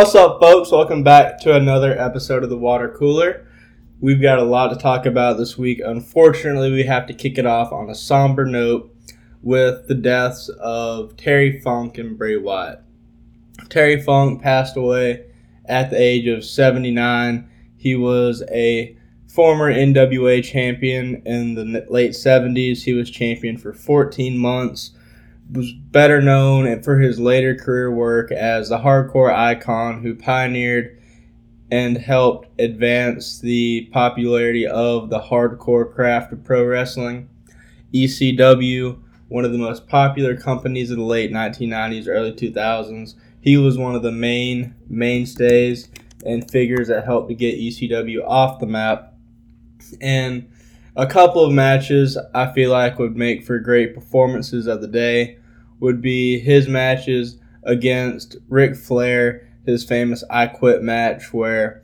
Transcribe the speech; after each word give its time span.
What's 0.00 0.14
up, 0.14 0.40
folks? 0.40 0.72
Welcome 0.72 1.02
back 1.02 1.38
to 1.40 1.54
another 1.54 1.92
episode 1.92 2.42
of 2.42 2.48
the 2.48 2.56
Water 2.56 2.88
Cooler. 2.88 3.46
We've 4.00 4.22
got 4.22 4.38
a 4.38 4.44
lot 4.44 4.68
to 4.68 4.76
talk 4.76 5.04
about 5.04 5.36
this 5.36 5.58
week. 5.58 5.82
Unfortunately, 5.84 6.72
we 6.72 6.84
have 6.84 7.06
to 7.08 7.12
kick 7.12 7.36
it 7.36 7.44
off 7.44 7.70
on 7.70 7.90
a 7.90 7.94
somber 7.94 8.46
note 8.46 8.96
with 9.42 9.88
the 9.88 9.94
deaths 9.94 10.48
of 10.58 11.18
Terry 11.18 11.60
Funk 11.60 11.98
and 11.98 12.16
Bray 12.16 12.38
Wyatt. 12.38 12.80
Terry 13.68 14.00
Funk 14.00 14.40
passed 14.40 14.74
away 14.74 15.26
at 15.66 15.90
the 15.90 16.00
age 16.00 16.26
of 16.28 16.46
79. 16.46 17.46
He 17.76 17.94
was 17.94 18.42
a 18.50 18.96
former 19.28 19.70
NWA 19.70 20.42
champion 20.42 21.20
in 21.26 21.56
the 21.56 21.86
late 21.90 22.12
70s. 22.12 22.84
He 22.84 22.94
was 22.94 23.10
champion 23.10 23.58
for 23.58 23.74
14 23.74 24.38
months. 24.38 24.92
Was 25.52 25.72
better 25.72 26.20
known 26.20 26.82
for 26.82 26.98
his 27.00 27.18
later 27.18 27.54
career 27.54 27.90
work 27.90 28.30
as 28.30 28.68
the 28.68 28.78
hardcore 28.78 29.34
icon 29.34 30.02
who 30.02 30.14
pioneered 30.14 31.00
and 31.70 31.96
helped 31.96 32.48
advance 32.60 33.40
the 33.40 33.88
popularity 33.92 34.66
of 34.66 35.10
the 35.10 35.20
hardcore 35.20 35.92
craft 35.92 36.32
of 36.32 36.44
pro 36.44 36.64
wrestling. 36.64 37.28
ECW, 37.92 39.00
one 39.28 39.44
of 39.44 39.52
the 39.52 39.58
most 39.58 39.88
popular 39.88 40.36
companies 40.36 40.90
of 40.90 40.98
the 40.98 41.02
late 41.02 41.32
1990s, 41.32 42.06
early 42.08 42.32
2000s. 42.32 43.14
He 43.40 43.56
was 43.56 43.78
one 43.78 43.94
of 43.94 44.02
the 44.02 44.12
main 44.12 44.74
mainstays 44.88 45.88
and 46.24 46.48
figures 46.50 46.88
that 46.88 47.04
helped 47.04 47.28
to 47.28 47.34
get 47.34 47.58
ECW 47.58 48.24
off 48.26 48.60
the 48.60 48.66
map 48.66 49.14
and 50.00 50.48
a 50.96 51.06
couple 51.06 51.44
of 51.44 51.52
matches 51.52 52.18
I 52.34 52.52
feel 52.52 52.70
like 52.70 52.98
would 52.98 53.16
make 53.16 53.44
for 53.44 53.58
great 53.58 53.94
performances 53.94 54.66
of 54.66 54.80
the 54.80 54.88
day 54.88 55.38
would 55.80 56.00
be 56.00 56.38
his 56.38 56.68
matches 56.68 57.38
against 57.64 58.36
Ric 58.48 58.76
Flair, 58.76 59.48
his 59.66 59.84
famous 59.84 60.22
I 60.30 60.46
Quit 60.46 60.82
match 60.82 61.32
where 61.32 61.82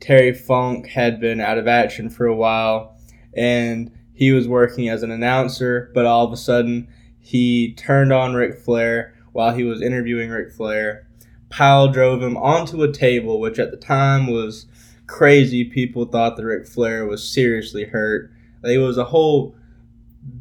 Terry 0.00 0.32
Funk 0.32 0.86
had 0.86 1.20
been 1.20 1.40
out 1.40 1.58
of 1.58 1.68
action 1.68 2.10
for 2.10 2.26
a 2.26 2.34
while 2.34 2.96
and 3.34 3.90
he 4.14 4.32
was 4.32 4.48
working 4.48 4.88
as 4.88 5.02
an 5.02 5.10
announcer, 5.10 5.90
but 5.94 6.06
all 6.06 6.26
of 6.26 6.32
a 6.32 6.36
sudden 6.36 6.88
he 7.18 7.74
turned 7.74 8.12
on 8.12 8.34
Ric 8.34 8.58
Flair 8.58 9.14
while 9.32 9.54
he 9.54 9.64
was 9.64 9.80
interviewing 9.80 10.30
Ric 10.30 10.52
Flair, 10.52 11.06
pile 11.48 11.88
drove 11.88 12.22
him 12.22 12.36
onto 12.36 12.82
a 12.82 12.92
table, 12.92 13.40
which 13.40 13.58
at 13.58 13.70
the 13.70 13.76
time 13.76 14.26
was 14.26 14.66
crazy 15.06 15.64
people 15.64 16.04
thought 16.04 16.36
that 16.36 16.44
Ric 16.44 16.66
Flair 16.66 17.06
was 17.06 17.26
seriously 17.26 17.84
hurt. 17.84 18.30
It 18.64 18.78
was 18.78 18.98
a 18.98 19.04
whole 19.04 19.54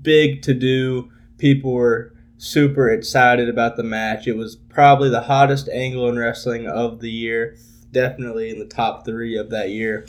big 0.02 0.42
to 0.44 0.54
do. 0.54 1.12
People 1.38 1.74
were 1.74 2.14
super 2.42 2.90
excited 2.90 3.48
about 3.48 3.78
the 3.78 3.84
match. 3.84 4.28
It 4.28 4.36
was 4.36 4.56
probably 4.56 5.10
the 5.10 5.22
hottest 5.22 5.70
angle 5.70 6.10
in 6.10 6.18
wrestling 6.18 6.66
of 6.66 7.00
the 7.00 7.12
year, 7.12 7.56
definitely 7.92 8.50
in 8.50 8.58
the 8.58 8.66
top 8.66 9.06
three 9.06 9.38
of 9.38 9.52
that 9.52 9.70
year. 9.70 10.08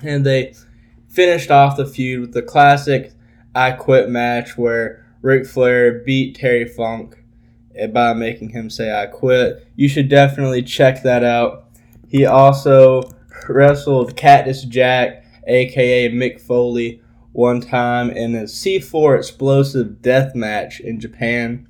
And 0.00 0.24
they 0.24 0.54
finished 1.08 1.50
off 1.50 1.76
the 1.76 1.86
feud 1.86 2.20
with 2.20 2.34
the 2.34 2.42
classic 2.42 3.12
I 3.52 3.72
Quit 3.72 4.08
match 4.08 4.56
where 4.56 5.04
Ric 5.22 5.44
Flair 5.44 6.04
beat 6.04 6.36
Terry 6.36 6.68
Funk 6.68 7.16
by 7.92 8.14
making 8.14 8.50
him 8.50 8.70
say 8.70 8.94
I 8.94 9.06
quit. 9.06 9.66
You 9.74 9.88
should 9.88 10.08
definitely 10.08 10.62
check 10.62 11.02
that 11.02 11.24
out. 11.24 11.64
He 12.08 12.26
also 12.26 13.10
wrestled 13.48 14.16
Cactus 14.16 14.62
Jack, 14.62 15.24
aka 15.48 16.12
Mick 16.12 16.40
Foley, 16.40 17.02
one 17.34 17.60
time 17.60 18.10
in 18.10 18.32
a 18.36 18.44
C4 18.44 19.18
explosive 19.18 20.00
death 20.00 20.36
match 20.36 20.78
in 20.78 21.00
Japan, 21.00 21.66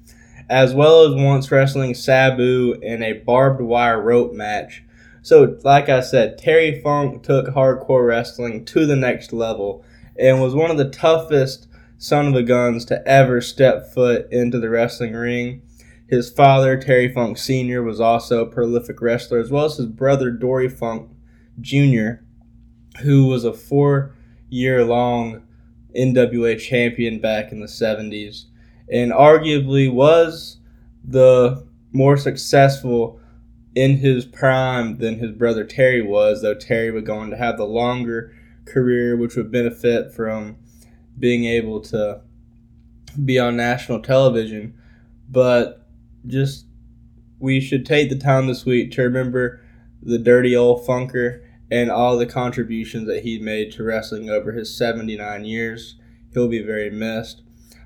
as 0.51 0.75
well 0.75 1.07
as 1.07 1.15
once 1.15 1.51
wrestling 1.51 1.95
Sabu 1.95 2.75
in 2.83 3.03
a 3.03 3.15
barbed 3.15 3.63
wire 3.63 4.01
rope 4.01 4.35
match. 4.35 4.85
So, 5.23 5.59
like 5.65 5.89
I 5.89 6.01
said, 6.01 6.37
Terry 6.37 6.83
Funk 6.83 7.23
took 7.23 7.47
hardcore 7.47 8.07
wrestling 8.07 8.67
to 8.67 8.85
the 8.85 8.95
next 8.95 9.33
level 9.33 9.83
and 10.19 10.43
was 10.43 10.55
one 10.55 10.71
of 10.71 10.77
the 10.77 10.91
toughest 10.91 11.67
son 11.97 12.27
of 12.27 12.35
a 12.35 12.43
guns 12.43 12.85
to 12.85 13.09
ever 13.09 13.41
step 13.41 13.91
foot 13.91 14.31
into 14.31 14.61
the 14.61 14.69
wrestling 14.69 15.15
ring. 15.15 15.63
His 16.07 16.29
father, 16.29 16.77
Terry 16.77 17.11
Funk 17.11 17.39
Sr., 17.39 17.83
was 17.83 18.03
also 18.03 18.43
a 18.43 18.51
prolific 18.51 19.01
wrestler, 19.01 19.39
as 19.39 19.51
well 19.51 19.65
as 19.65 19.79
his 19.79 19.87
brother, 19.87 20.31
Dory 20.31 20.69
Funk 20.69 21.11
Jr., 21.59 22.23
who 23.01 23.29
was 23.29 23.45
a 23.45 23.55
four 23.55 24.15
year 24.51 24.85
long 24.85 25.43
NWA 25.97 26.59
champion 26.59 27.21
back 27.21 27.53
in 27.53 27.61
the 27.61 27.67
70s 27.67 28.47
and 28.91 29.13
arguably 29.13 29.93
was 29.93 30.59
the 31.05 31.67
more 31.93 32.17
successful 32.17 33.21
in 33.75 33.97
his 33.97 34.25
prime 34.25 34.99
than 34.99 35.19
his 35.19 35.33
brother 35.33 35.65
Terry 35.65 36.03
was, 36.03 36.43
though 36.43 36.55
Terry 36.55 36.91
would 36.91 37.07
go 37.07 37.17
on 37.17 37.31
to 37.31 37.37
have 37.37 37.57
the 37.57 37.67
longer 37.67 38.33
career, 38.67 39.17
which 39.17 39.37
would 39.37 39.51
benefit 39.51 40.13
from 40.13 40.57
being 41.19 41.45
able 41.45 41.81
to 41.81 42.21
be 43.25 43.39
on 43.39 43.57
national 43.57 44.01
television. 44.01 44.75
But 45.29 45.87
just 46.27 46.67
we 47.39 47.61
should 47.61 47.85
take 47.85 48.09
the 48.09 48.19
time 48.19 48.47
this 48.47 48.65
week 48.65 48.93
to 48.93 49.03
remember 49.03 49.61
the 50.03 50.19
dirty 50.19 50.55
old 50.55 50.87
funker 50.87 51.44
and 51.71 51.91
all 51.91 52.17
the 52.17 52.27
contributions 52.27 53.07
that 53.09 53.23
he 53.23 53.39
made 53.39 53.73
to 53.73 53.83
wrestling 53.83 54.31
over 54.31 54.53
his 54.53 54.77
79 54.77 55.45
years. 55.45 55.97
He'll 56.33 56.49
be 56.49 56.63
very 56.63 56.91
missed. 56.91 57.43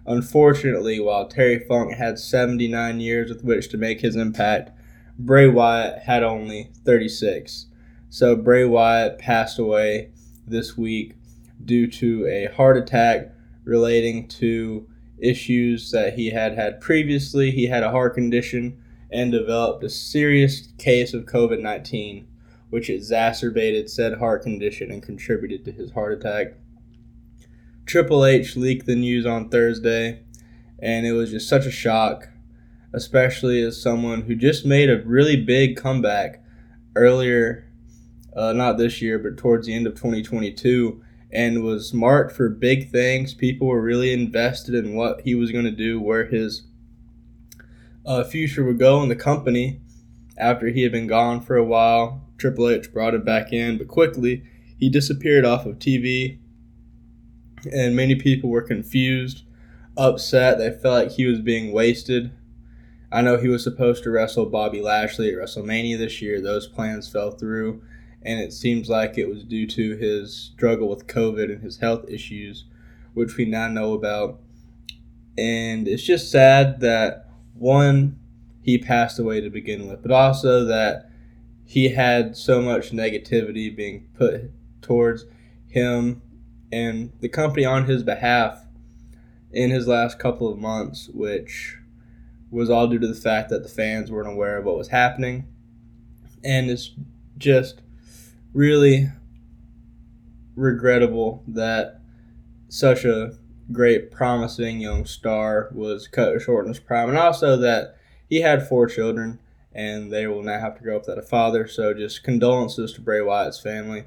Unfortunately, 0.06 0.98
while 0.98 1.28
Terry 1.28 1.58
Funk 1.58 1.94
had 1.94 2.18
79 2.18 3.00
years 3.00 3.28
with 3.28 3.44
which 3.44 3.68
to 3.70 3.76
make 3.76 4.00
his 4.00 4.16
impact, 4.16 4.70
Bray 5.18 5.48
Wyatt 5.48 6.00
had 6.00 6.22
only 6.22 6.70
36. 6.84 7.66
So 8.08 8.34
Bray 8.34 8.64
Wyatt 8.64 9.18
passed 9.18 9.58
away 9.58 10.10
this 10.46 10.78
week 10.78 11.16
due 11.64 11.86
to 11.88 12.26
a 12.26 12.46
heart 12.54 12.76
attack 12.76 13.32
relating 13.64 14.28
to 14.28 14.88
issues 15.18 15.90
that 15.90 16.14
he 16.14 16.30
had 16.30 16.54
had 16.54 16.80
previously. 16.80 17.50
He 17.50 17.66
had 17.66 17.82
a 17.82 17.90
heart 17.90 18.14
condition 18.14 18.82
and 19.10 19.32
developed 19.32 19.84
a 19.84 19.90
serious 19.90 20.68
case 20.78 21.12
of 21.12 21.26
COVID 21.26 21.60
19 21.60 22.27
which 22.70 22.90
exacerbated 22.90 23.88
said 23.88 24.18
heart 24.18 24.42
condition 24.42 24.90
and 24.90 25.02
contributed 25.02 25.64
to 25.64 25.72
his 25.72 25.92
heart 25.92 26.12
attack. 26.12 26.54
Triple 27.86 28.24
H 28.24 28.56
leaked 28.56 28.86
the 28.86 28.96
news 28.96 29.24
on 29.24 29.48
Thursday, 29.48 30.22
and 30.78 31.06
it 31.06 31.12
was 31.12 31.30
just 31.30 31.48
such 31.48 31.64
a 31.64 31.70
shock, 31.70 32.28
especially 32.92 33.62
as 33.62 33.80
someone 33.80 34.22
who 34.22 34.34
just 34.34 34.66
made 34.66 34.90
a 34.90 35.02
really 35.02 35.36
big 35.36 35.76
comeback 35.76 36.42
earlier, 36.94 37.64
uh, 38.36 38.52
not 38.52 38.76
this 38.76 39.00
year, 39.00 39.18
but 39.18 39.38
towards 39.38 39.66
the 39.66 39.74
end 39.74 39.86
of 39.86 39.94
2022, 39.94 41.02
and 41.30 41.64
was 41.64 41.94
marked 41.94 42.32
for 42.32 42.48
big 42.50 42.90
things. 42.90 43.32
People 43.32 43.66
were 43.66 43.80
really 43.80 44.12
invested 44.12 44.74
in 44.74 44.94
what 44.94 45.22
he 45.22 45.34
was 45.34 45.50
going 45.50 45.64
to 45.64 45.70
do, 45.70 45.98
where 45.98 46.26
his 46.26 46.64
uh, 48.04 48.24
future 48.24 48.64
would 48.64 48.78
go 48.78 49.02
in 49.02 49.08
the 49.08 49.16
company 49.16 49.80
after 50.36 50.68
he 50.68 50.82
had 50.82 50.92
been 50.92 51.06
gone 51.06 51.40
for 51.40 51.56
a 51.56 51.64
while. 51.64 52.27
Triple 52.38 52.68
H 52.68 52.92
brought 52.92 53.14
him 53.14 53.24
back 53.24 53.52
in, 53.52 53.76
but 53.76 53.88
quickly 53.88 54.44
he 54.78 54.88
disappeared 54.88 55.44
off 55.44 55.66
of 55.66 55.78
TV, 55.78 56.38
and 57.72 57.96
many 57.96 58.14
people 58.14 58.48
were 58.48 58.62
confused, 58.62 59.42
upset. 59.96 60.58
They 60.58 60.70
felt 60.70 61.04
like 61.06 61.16
he 61.16 61.26
was 61.26 61.40
being 61.40 61.72
wasted. 61.72 62.32
I 63.10 63.22
know 63.22 63.36
he 63.36 63.48
was 63.48 63.64
supposed 63.64 64.04
to 64.04 64.10
wrestle 64.10 64.46
Bobby 64.46 64.80
Lashley 64.80 65.30
at 65.30 65.38
WrestleMania 65.38 65.98
this 65.98 66.22
year. 66.22 66.40
Those 66.40 66.68
plans 66.68 67.08
fell 67.08 67.32
through, 67.32 67.82
and 68.22 68.38
it 68.38 68.52
seems 68.52 68.88
like 68.88 69.18
it 69.18 69.28
was 69.28 69.44
due 69.44 69.66
to 69.66 69.96
his 69.96 70.52
struggle 70.54 70.88
with 70.88 71.06
COVID 71.06 71.50
and 71.50 71.62
his 71.62 71.78
health 71.78 72.08
issues, 72.08 72.66
which 73.14 73.36
we 73.36 73.46
now 73.46 73.68
know 73.68 73.94
about. 73.94 74.40
And 75.36 75.88
it's 75.88 76.02
just 76.02 76.30
sad 76.30 76.80
that 76.80 77.28
one, 77.54 78.18
he 78.62 78.78
passed 78.78 79.18
away 79.18 79.40
to 79.40 79.50
begin 79.50 79.88
with, 79.88 80.02
but 80.02 80.10
also 80.10 80.64
that 80.66 81.07
he 81.68 81.90
had 81.90 82.34
so 82.34 82.62
much 82.62 82.92
negativity 82.92 83.74
being 83.76 84.08
put 84.14 84.50
towards 84.80 85.26
him 85.66 86.22
and 86.72 87.12
the 87.20 87.28
company 87.28 87.62
on 87.62 87.84
his 87.84 88.02
behalf 88.02 88.64
in 89.52 89.68
his 89.68 89.86
last 89.86 90.18
couple 90.18 90.50
of 90.50 90.58
months, 90.58 91.10
which 91.12 91.76
was 92.50 92.70
all 92.70 92.88
due 92.88 92.98
to 92.98 93.06
the 93.06 93.14
fact 93.14 93.50
that 93.50 93.62
the 93.62 93.68
fans 93.68 94.10
weren't 94.10 94.32
aware 94.32 94.56
of 94.56 94.64
what 94.64 94.78
was 94.78 94.88
happening. 94.88 95.46
And 96.42 96.70
it's 96.70 96.92
just 97.36 97.82
really 98.54 99.10
regrettable 100.56 101.42
that 101.48 102.00
such 102.70 103.04
a 103.04 103.34
great, 103.70 104.10
promising 104.10 104.80
young 104.80 105.04
star 105.04 105.68
was 105.74 106.08
cut 106.08 106.40
short 106.40 106.64
in 106.64 106.70
his 106.72 106.80
prime, 106.80 107.10
and 107.10 107.18
also 107.18 107.58
that 107.58 107.98
he 108.26 108.40
had 108.40 108.66
four 108.66 108.86
children 108.86 109.38
and 109.72 110.12
they 110.12 110.26
will 110.26 110.42
now 110.42 110.60
have 110.60 110.76
to 110.76 110.82
grow 110.82 110.96
up 110.96 111.02
without 111.02 111.18
a 111.18 111.22
father. 111.22 111.66
So 111.66 111.94
just 111.94 112.22
condolences 112.22 112.92
to 112.94 113.00
Bray 113.00 113.20
Wyatt's 113.20 113.60
family. 113.60 114.04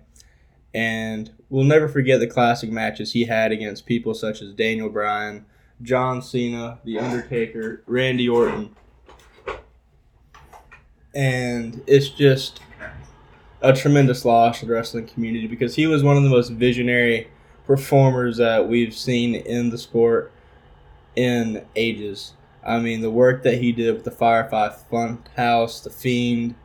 And 0.73 1.31
we'll 1.49 1.65
never 1.65 1.87
forget 1.87 2.19
the 2.19 2.27
classic 2.27 2.71
matches 2.71 3.11
he 3.11 3.25
had 3.25 3.51
against 3.51 3.85
people 3.85 4.13
such 4.13 4.41
as 4.41 4.53
Daniel 4.53 4.89
Bryan, 4.89 5.45
John 5.81 6.21
Cena, 6.21 6.79
The 6.85 6.99
Undertaker, 6.99 7.83
Randy 7.87 8.29
Orton. 8.29 8.75
and 11.13 11.83
it's 11.87 12.09
just 12.09 12.61
a 13.61 13.73
tremendous 13.73 14.25
loss 14.25 14.59
to 14.59 14.65
the 14.65 14.71
wrestling 14.71 15.07
community 15.07 15.47
because 15.47 15.75
he 15.75 15.87
was 15.87 16.03
one 16.03 16.17
of 16.17 16.23
the 16.23 16.29
most 16.29 16.49
visionary 16.51 17.27
performers 17.65 18.37
that 18.37 18.67
we've 18.67 18.93
seen 18.93 19.35
in 19.35 19.69
the 19.69 19.77
sport 19.77 20.31
in 21.15 21.65
ages. 21.75 22.33
I 22.63 22.79
mean, 22.79 23.01
the 23.01 23.11
work 23.11 23.43
that 23.43 23.61
he 23.61 23.71
did 23.71 23.93
with 23.93 24.03
the 24.03 24.11
Firefly 24.11 24.69
Funhouse, 24.91 25.83
The 25.83 25.89
Fiend, 25.89 26.55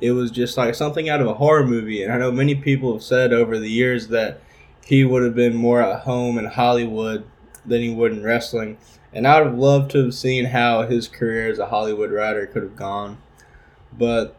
it 0.00 0.12
was 0.12 0.30
just 0.30 0.56
like 0.56 0.74
something 0.74 1.08
out 1.08 1.20
of 1.20 1.26
a 1.26 1.34
horror 1.34 1.66
movie. 1.66 2.02
And 2.02 2.12
I 2.12 2.18
know 2.18 2.32
many 2.32 2.54
people 2.54 2.92
have 2.92 3.02
said 3.02 3.32
over 3.32 3.58
the 3.58 3.70
years 3.70 4.08
that 4.08 4.40
he 4.84 5.04
would 5.04 5.22
have 5.22 5.34
been 5.34 5.54
more 5.54 5.80
at 5.80 6.02
home 6.02 6.38
in 6.38 6.46
Hollywood 6.46 7.24
than 7.64 7.80
he 7.80 7.94
would 7.94 8.12
in 8.12 8.22
wrestling. 8.22 8.78
And 9.12 9.26
I 9.26 9.40
would 9.40 9.50
have 9.50 9.58
loved 9.58 9.90
to 9.92 10.04
have 10.04 10.14
seen 10.14 10.46
how 10.46 10.82
his 10.82 11.06
career 11.08 11.50
as 11.50 11.58
a 11.58 11.66
Hollywood 11.66 12.10
writer 12.10 12.46
could 12.46 12.62
have 12.62 12.76
gone. 12.76 13.18
But 13.96 14.36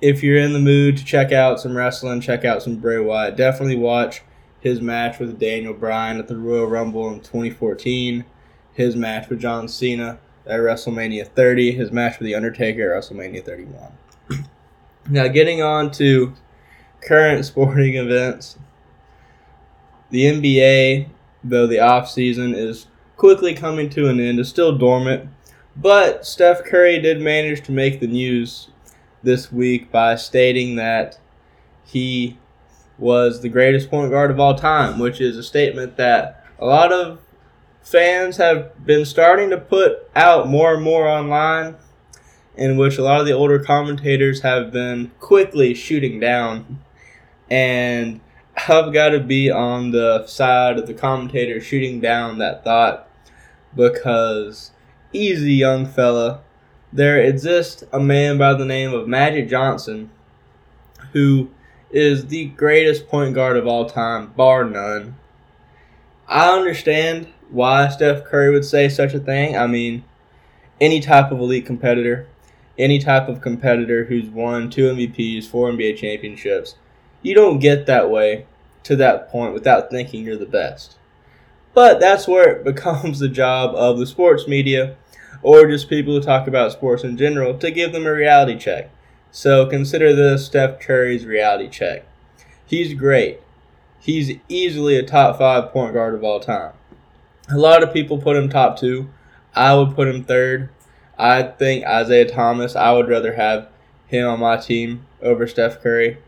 if 0.00 0.22
you're 0.22 0.38
in 0.38 0.52
the 0.52 0.58
mood 0.58 0.96
to 0.98 1.04
check 1.04 1.32
out 1.32 1.60
some 1.60 1.76
wrestling, 1.76 2.20
check 2.20 2.44
out 2.44 2.62
some 2.62 2.76
Bray 2.76 2.98
Wyatt. 2.98 3.36
Definitely 3.36 3.76
watch 3.76 4.22
his 4.60 4.80
match 4.80 5.18
with 5.18 5.38
Daniel 5.38 5.74
Bryan 5.74 6.18
at 6.18 6.28
the 6.28 6.36
Royal 6.36 6.66
Rumble 6.66 7.12
in 7.12 7.20
2014, 7.20 8.24
his 8.78 8.94
match 8.94 9.28
with 9.28 9.40
John 9.40 9.68
Cena 9.68 10.18
at 10.46 10.60
WrestleMania 10.60 11.26
30, 11.26 11.72
his 11.72 11.90
match 11.90 12.18
with 12.18 12.26
The 12.26 12.36
Undertaker 12.36 12.94
at 12.94 13.02
WrestleMania 13.02 13.44
31. 13.44 13.92
now, 15.10 15.26
getting 15.26 15.60
on 15.60 15.90
to 15.92 16.32
current 17.02 17.44
sporting 17.44 17.96
events, 17.96 18.56
the 20.10 20.24
NBA, 20.24 21.08
though 21.42 21.66
the 21.66 21.80
off 21.80 22.08
season 22.08 22.54
is 22.54 22.86
quickly 23.16 23.52
coming 23.52 23.90
to 23.90 24.08
an 24.08 24.20
end, 24.20 24.38
is 24.38 24.48
still 24.48 24.78
dormant. 24.78 25.28
But 25.76 26.24
Steph 26.24 26.64
Curry 26.64 27.00
did 27.00 27.20
manage 27.20 27.62
to 27.64 27.72
make 27.72 27.98
the 27.98 28.06
news 28.06 28.68
this 29.24 29.50
week 29.50 29.90
by 29.90 30.14
stating 30.14 30.76
that 30.76 31.18
he 31.84 32.38
was 32.96 33.40
the 33.40 33.48
greatest 33.48 33.90
point 33.90 34.12
guard 34.12 34.30
of 34.30 34.38
all 34.38 34.54
time, 34.54 35.00
which 35.00 35.20
is 35.20 35.36
a 35.36 35.42
statement 35.42 35.96
that 35.96 36.44
a 36.60 36.66
lot 36.66 36.92
of 36.92 37.20
fans 37.90 38.36
have 38.36 38.84
been 38.84 39.04
starting 39.04 39.50
to 39.50 39.58
put 39.58 40.08
out 40.14 40.48
more 40.48 40.74
and 40.74 40.82
more 40.82 41.08
online, 41.08 41.76
in 42.56 42.76
which 42.76 42.98
a 42.98 43.02
lot 43.02 43.20
of 43.20 43.26
the 43.26 43.32
older 43.32 43.58
commentators 43.58 44.42
have 44.42 44.70
been 44.70 45.10
quickly 45.20 45.74
shooting 45.74 46.20
down. 46.20 46.82
And 47.50 48.20
I've 48.68 48.92
got 48.92 49.10
to 49.10 49.20
be 49.20 49.50
on 49.50 49.92
the 49.92 50.26
side 50.26 50.78
of 50.78 50.86
the 50.86 50.94
commentator 50.94 51.60
shooting 51.60 52.00
down 52.00 52.38
that 52.38 52.64
thought 52.64 53.08
because 53.74 54.72
easy 55.12 55.54
young 55.54 55.86
fella 55.86 56.40
there 56.92 57.20
exists 57.20 57.84
a 57.92 58.00
man 58.00 58.38
by 58.38 58.54
the 58.54 58.64
name 58.64 58.92
of 58.92 59.06
Magic 59.06 59.48
Johnson 59.48 60.10
who 61.12 61.50
is 61.90 62.26
the 62.26 62.46
greatest 62.46 63.08
point 63.08 63.34
guard 63.34 63.56
of 63.56 63.66
all 63.66 63.88
time, 63.88 64.32
bar 64.36 64.64
none. 64.64 65.16
I 66.26 66.50
understand 66.50 67.28
why 67.50 67.88
Steph 67.88 68.24
Curry 68.24 68.52
would 68.52 68.64
say 68.64 68.88
such 68.88 69.14
a 69.14 69.20
thing. 69.20 69.56
I 69.56 69.66
mean, 69.66 70.04
any 70.80 71.00
type 71.00 71.30
of 71.32 71.40
elite 71.40 71.66
competitor, 71.66 72.26
any 72.78 72.98
type 72.98 73.28
of 73.28 73.40
competitor 73.40 74.04
who's 74.04 74.28
won 74.28 74.70
two 74.70 74.92
MVPs, 74.92 75.46
four 75.46 75.70
NBA 75.70 75.96
championships, 75.96 76.76
you 77.22 77.34
don't 77.34 77.58
get 77.58 77.86
that 77.86 78.10
way 78.10 78.46
to 78.84 78.96
that 78.96 79.28
point 79.30 79.54
without 79.54 79.90
thinking 79.90 80.24
you're 80.24 80.36
the 80.36 80.46
best. 80.46 80.96
But 81.74 82.00
that's 82.00 82.28
where 82.28 82.56
it 82.56 82.64
becomes 82.76 83.18
the 83.18 83.28
job 83.28 83.74
of 83.74 83.98
the 83.98 84.06
sports 84.06 84.46
media 84.46 84.96
or 85.42 85.66
just 85.66 85.88
people 85.88 86.14
who 86.14 86.20
talk 86.20 86.48
about 86.48 86.72
sports 86.72 87.04
in 87.04 87.16
general 87.16 87.56
to 87.58 87.70
give 87.70 87.92
them 87.92 88.06
a 88.06 88.12
reality 88.12 88.58
check. 88.58 88.90
So 89.30 89.66
consider 89.66 90.14
this 90.14 90.46
Steph 90.46 90.80
Curry's 90.80 91.26
reality 91.26 91.68
check. 91.68 92.04
He's 92.64 92.94
great. 92.94 93.40
He's 94.00 94.38
easily 94.48 94.96
a 94.96 95.02
top 95.02 95.38
five 95.38 95.72
point 95.72 95.94
guard 95.94 96.14
of 96.14 96.24
all 96.24 96.40
time. 96.40 96.72
A 97.50 97.56
lot 97.56 97.82
of 97.82 97.94
people 97.94 98.18
put 98.18 98.36
him 98.36 98.50
top 98.50 98.78
two. 98.78 99.08
I 99.54 99.74
would 99.74 99.94
put 99.94 100.08
him 100.08 100.24
third. 100.24 100.68
I 101.18 101.42
think 101.42 101.84
Isiah 101.84 102.28
Thomas, 102.28 102.76
I 102.76 102.92
would 102.92 103.08
rather 103.08 103.34
have 103.34 103.68
him 104.06 104.28
on 104.28 104.40
my 104.40 104.58
team 104.58 105.06
over 105.22 105.46
Steph 105.46 105.80
Curry. 105.82 106.18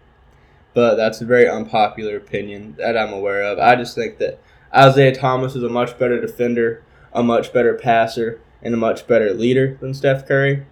But 0.72 0.94
that's 0.94 1.20
a 1.20 1.26
very 1.26 1.48
unpopular 1.48 2.16
opinion 2.16 2.74
that 2.78 2.96
I'm 2.96 3.12
aware 3.12 3.42
of. 3.42 3.58
I 3.58 3.76
just 3.76 3.94
think 3.94 4.18
that 4.18 4.40
Isiah 4.74 5.14
Thomas 5.14 5.54
is 5.54 5.62
a 5.62 5.68
much 5.68 5.98
better 5.98 6.20
defender, 6.20 6.82
a 7.12 7.22
much 7.22 7.52
better 7.52 7.74
passer, 7.74 8.40
and 8.62 8.72
a 8.72 8.78
much 8.78 9.06
better 9.06 9.34
leader 9.34 9.76
than 9.80 9.92
Steph 9.92 10.26
Curry. 10.26 10.64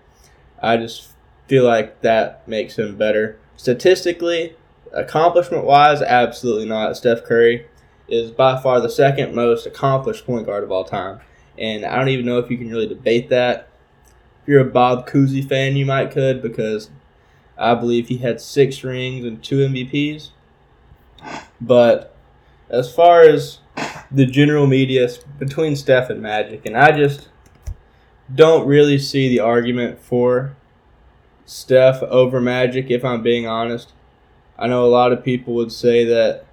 I 0.63 0.79
just 0.79 1.13
feel 1.47 1.65
like 1.65 2.01
that 2.01 2.47
makes 2.49 2.79
him 2.79 2.97
better. 2.97 3.39
Statistically, 3.57 4.57
accomplishment 4.93 5.65
wise, 5.65 6.01
absolutely 6.01 6.67
not. 6.67 6.97
Steph 6.97 7.25
Curry 7.25 7.67
is 8.09 8.31
by 8.31 8.61
far 8.61 8.81
the 8.81 8.91
second 8.91 9.35
most 9.35 9.67
accomplished 9.67 10.27
point 10.27 10.47
guard 10.47 10.65
of 10.65 10.73
all 10.73 10.85
time. 10.85 11.21
And 11.59 11.85
I 11.85 11.97
don't 11.97 12.09
even 12.09 12.27
know 12.27 12.39
if 12.39 12.51
you 12.51 12.57
can 12.57 12.71
really 12.71 12.87
debate 12.87 13.29
that. 13.31 13.69
If 14.43 14.49
you're 14.49 14.61
a 14.61 14.71
Bob 14.71 15.09
Cousy 15.09 15.47
fan, 15.47 15.77
you 15.77 15.85
might 15.85 16.11
could 16.11 16.41
because 16.41 16.91
I 17.57 17.75
believe 17.75 18.09
he 18.09 18.19
had 18.19 18.41
six 18.41 18.83
rings 18.85 19.25
and 19.25 19.43
two 19.43 19.59
MVPs. 19.59 20.31
But 21.61 22.15
as 22.71 22.93
far 22.93 23.23
as 23.23 23.59
the 24.11 24.27
general 24.27 24.67
media 24.67 25.09
between 25.39 25.77
Steph 25.77 26.11
and 26.11 26.23
Magic, 26.23 26.65
and 26.65 26.77
I 26.77 26.97
just 26.97 27.29
don't 28.33 28.67
really 28.67 28.99
see 28.99 29.29
the 29.29 29.41
argument 29.41 29.99
for 29.99 30.55
Steph 31.47 32.03
over 32.03 32.41
Magic, 32.41 32.91
if 32.91 33.05
I'm 33.05 33.23
being 33.23 33.47
honest. 33.47 33.93
I 34.59 34.67
know 34.67 34.85
a 34.85 34.87
lot 34.87 35.13
of 35.13 35.25
people 35.25 35.55
would 35.55 35.73
say 35.73 36.05
that 36.05 36.45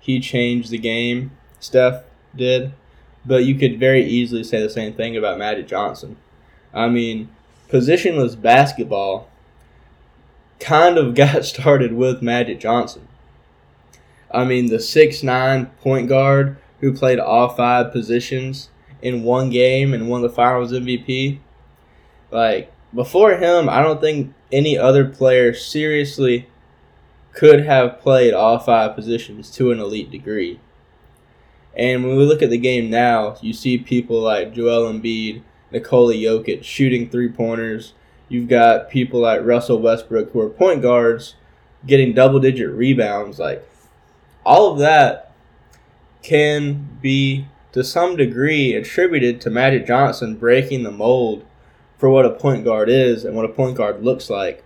he 0.00 0.18
changed 0.18 0.70
the 0.70 0.78
game, 0.78 1.30
Steph 1.60 2.02
did, 2.34 2.72
but 3.24 3.44
you 3.44 3.54
could 3.54 3.78
very 3.78 4.04
easily 4.04 4.42
say 4.42 4.60
the 4.60 4.70
same 4.70 4.94
thing 4.94 5.16
about 5.16 5.38
Magic 5.38 5.68
Johnson. 5.68 6.16
I 6.72 6.88
mean, 6.88 7.28
positionless 7.68 8.40
basketball 8.40 9.28
kind 10.58 10.98
of 10.98 11.14
got 11.14 11.44
started 11.44 11.92
with 11.92 12.22
Magic 12.22 12.58
Johnson. 12.58 13.06
I 14.30 14.44
mean, 14.44 14.66
the 14.66 14.80
six 14.80 15.22
nine 15.22 15.66
point 15.82 16.08
guard 16.08 16.56
who 16.80 16.92
played 16.92 17.18
all 17.18 17.50
five 17.50 17.92
positions 17.92 18.70
in 19.02 19.22
one 19.22 19.50
game 19.50 19.92
and 19.92 20.08
won 20.08 20.22
the 20.22 20.30
Finals 20.30 20.72
MVP. 20.72 21.38
Like 22.30 22.72
before 22.94 23.36
him, 23.36 23.68
I 23.68 23.82
don't 23.82 24.00
think 24.00 24.32
any 24.52 24.78
other 24.78 25.04
player 25.04 25.52
seriously 25.52 26.48
could 27.32 27.64
have 27.64 28.00
played 28.00 28.34
all 28.34 28.58
five 28.58 28.94
positions 28.94 29.50
to 29.52 29.70
an 29.70 29.78
elite 29.78 30.10
degree. 30.10 30.60
And 31.76 32.04
when 32.04 32.16
we 32.16 32.24
look 32.24 32.42
at 32.42 32.50
the 32.50 32.58
game 32.58 32.90
now, 32.90 33.36
you 33.40 33.52
see 33.52 33.78
people 33.78 34.20
like 34.20 34.52
Joel 34.52 34.92
Embiid, 34.92 35.42
Nikola 35.70 36.14
Jokic 36.14 36.64
shooting 36.64 37.08
three 37.08 37.28
pointers. 37.28 37.94
You've 38.28 38.48
got 38.48 38.90
people 38.90 39.20
like 39.20 39.44
Russell 39.44 39.80
Westbrook 39.80 40.32
who 40.32 40.40
are 40.40 40.48
point 40.48 40.82
guards 40.82 41.36
getting 41.86 42.12
double 42.12 42.40
digit 42.40 42.70
rebounds. 42.70 43.38
Like 43.38 43.66
all 44.44 44.72
of 44.72 44.78
that 44.78 45.32
can 46.22 46.98
be 47.00 47.46
to 47.72 47.84
some 47.84 48.16
degree 48.16 48.74
attributed 48.74 49.40
to 49.40 49.50
Magic 49.50 49.86
Johnson 49.86 50.36
breaking 50.36 50.82
the 50.82 50.90
mold 50.90 51.44
for 51.96 52.10
what 52.10 52.26
a 52.26 52.30
point 52.30 52.64
guard 52.64 52.88
is 52.88 53.24
and 53.24 53.36
what 53.36 53.44
a 53.44 53.48
point 53.48 53.76
guard 53.76 54.02
looks 54.02 54.28
like. 54.28 54.64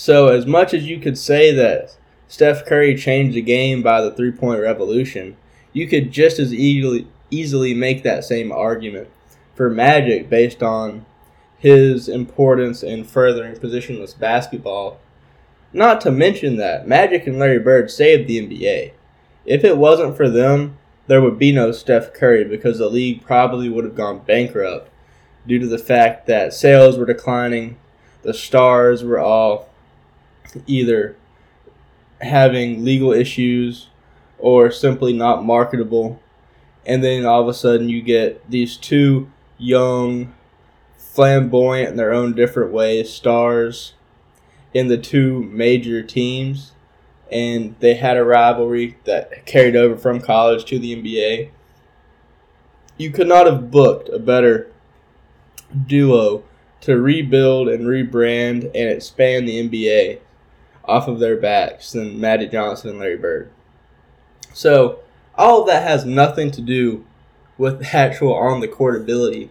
So, 0.00 0.28
as 0.28 0.46
much 0.46 0.74
as 0.74 0.86
you 0.86 1.00
could 1.00 1.18
say 1.18 1.50
that 1.54 1.96
Steph 2.28 2.64
Curry 2.64 2.94
changed 2.94 3.34
the 3.34 3.42
game 3.42 3.82
by 3.82 4.00
the 4.00 4.12
three 4.12 4.30
point 4.30 4.60
revolution, 4.60 5.36
you 5.72 5.88
could 5.88 6.12
just 6.12 6.38
as 6.38 6.54
easily, 6.54 7.08
easily 7.32 7.74
make 7.74 8.04
that 8.04 8.22
same 8.22 8.52
argument 8.52 9.08
for 9.56 9.68
Magic 9.68 10.30
based 10.30 10.62
on 10.62 11.04
his 11.58 12.08
importance 12.08 12.84
in 12.84 13.02
furthering 13.02 13.56
positionless 13.56 14.16
basketball. 14.16 15.00
Not 15.72 16.00
to 16.02 16.12
mention 16.12 16.58
that 16.58 16.86
Magic 16.86 17.26
and 17.26 17.36
Larry 17.36 17.58
Bird 17.58 17.90
saved 17.90 18.28
the 18.28 18.38
NBA. 18.38 18.92
If 19.46 19.64
it 19.64 19.78
wasn't 19.78 20.16
for 20.16 20.30
them, 20.30 20.78
there 21.08 21.20
would 21.20 21.40
be 21.40 21.50
no 21.50 21.72
Steph 21.72 22.14
Curry 22.14 22.44
because 22.44 22.78
the 22.78 22.88
league 22.88 23.24
probably 23.24 23.68
would 23.68 23.84
have 23.84 23.96
gone 23.96 24.20
bankrupt 24.20 24.92
due 25.44 25.58
to 25.58 25.66
the 25.66 25.76
fact 25.76 26.28
that 26.28 26.54
sales 26.54 26.96
were 26.96 27.04
declining, 27.04 27.78
the 28.22 28.32
stars 28.32 29.02
were 29.02 29.18
all 29.18 29.68
either 30.66 31.16
having 32.20 32.84
legal 32.84 33.12
issues 33.12 33.88
or 34.38 34.70
simply 34.70 35.12
not 35.12 35.44
marketable. 35.44 36.20
And 36.86 37.02
then 37.02 37.26
all 37.26 37.42
of 37.42 37.48
a 37.48 37.54
sudden 37.54 37.88
you 37.88 38.02
get 38.02 38.48
these 38.50 38.76
two 38.76 39.30
young, 39.58 40.34
flamboyant 40.96 41.90
in 41.90 41.96
their 41.96 42.12
own 42.12 42.34
different 42.34 42.72
ways 42.72 43.12
stars 43.12 43.94
in 44.72 44.88
the 44.88 44.98
two 44.98 45.42
major 45.44 46.02
teams 46.02 46.72
and 47.30 47.74
they 47.80 47.94
had 47.94 48.16
a 48.16 48.24
rivalry 48.24 48.96
that 49.04 49.44
carried 49.44 49.76
over 49.76 49.96
from 49.96 50.20
college 50.20 50.64
to 50.64 50.78
the 50.78 50.96
NBA. 50.96 51.50
You 52.96 53.10
could 53.10 53.28
not 53.28 53.46
have 53.46 53.70
booked 53.70 54.08
a 54.08 54.18
better 54.18 54.70
duo 55.86 56.42
to 56.80 56.98
rebuild 56.98 57.68
and 57.68 57.84
rebrand 57.84 58.64
and 58.64 58.90
expand 58.90 59.46
the 59.46 59.68
NBA 59.68 60.20
off 60.88 61.08
of 61.08 61.18
their 61.18 61.36
backs 61.36 61.92
than 61.92 62.20
Magic 62.20 62.50
Johnson 62.50 62.90
and 62.90 62.98
Larry 62.98 63.16
Bird. 63.16 63.50
So, 64.52 65.00
all 65.36 65.60
of 65.60 65.66
that 65.68 65.86
has 65.86 66.04
nothing 66.04 66.50
to 66.52 66.60
do 66.60 67.04
with 67.56 67.94
actual 67.94 68.34
on 68.34 68.60
the 68.60 68.68
court 68.68 68.96
ability 68.96 69.50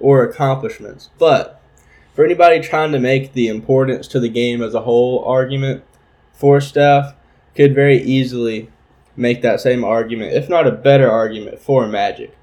or 0.00 0.22
accomplishments. 0.22 1.10
But 1.18 1.60
for 2.14 2.24
anybody 2.24 2.60
trying 2.60 2.92
to 2.92 2.98
make 2.98 3.32
the 3.32 3.48
importance 3.48 4.08
to 4.08 4.20
the 4.20 4.28
game 4.28 4.62
as 4.62 4.74
a 4.74 4.82
whole 4.82 5.24
argument 5.24 5.84
for 6.32 6.60
Steph, 6.60 7.14
could 7.54 7.74
very 7.74 8.02
easily 8.02 8.70
make 9.16 9.42
that 9.42 9.60
same 9.60 9.84
argument, 9.84 10.34
if 10.34 10.48
not 10.48 10.66
a 10.66 10.72
better 10.72 11.10
argument, 11.10 11.58
for 11.58 11.86
Magic. 11.88 12.36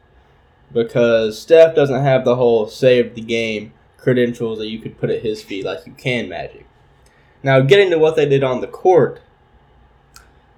Because 0.72 1.40
Steph 1.40 1.76
doesn't 1.76 2.02
have 2.02 2.26
the 2.26 2.36
whole 2.36 2.68
save 2.68 3.14
the 3.14 3.22
game 3.22 3.74
credentials 3.98 4.58
that 4.58 4.68
you 4.68 4.80
could 4.80 5.00
put 5.00 5.12
at 5.12 5.22
his 5.22 5.44
feet 5.44 5.64
like 5.64 5.86
you 5.86 5.94
can 5.94 6.28
Magic. 6.28 6.63
Now, 7.44 7.60
getting 7.60 7.90
to 7.92 8.00
what 8.00 8.16
they 8.16 8.26
did 8.26 8.44
on 8.44 8.62
the 8.62 8.68
court, 8.68 9.22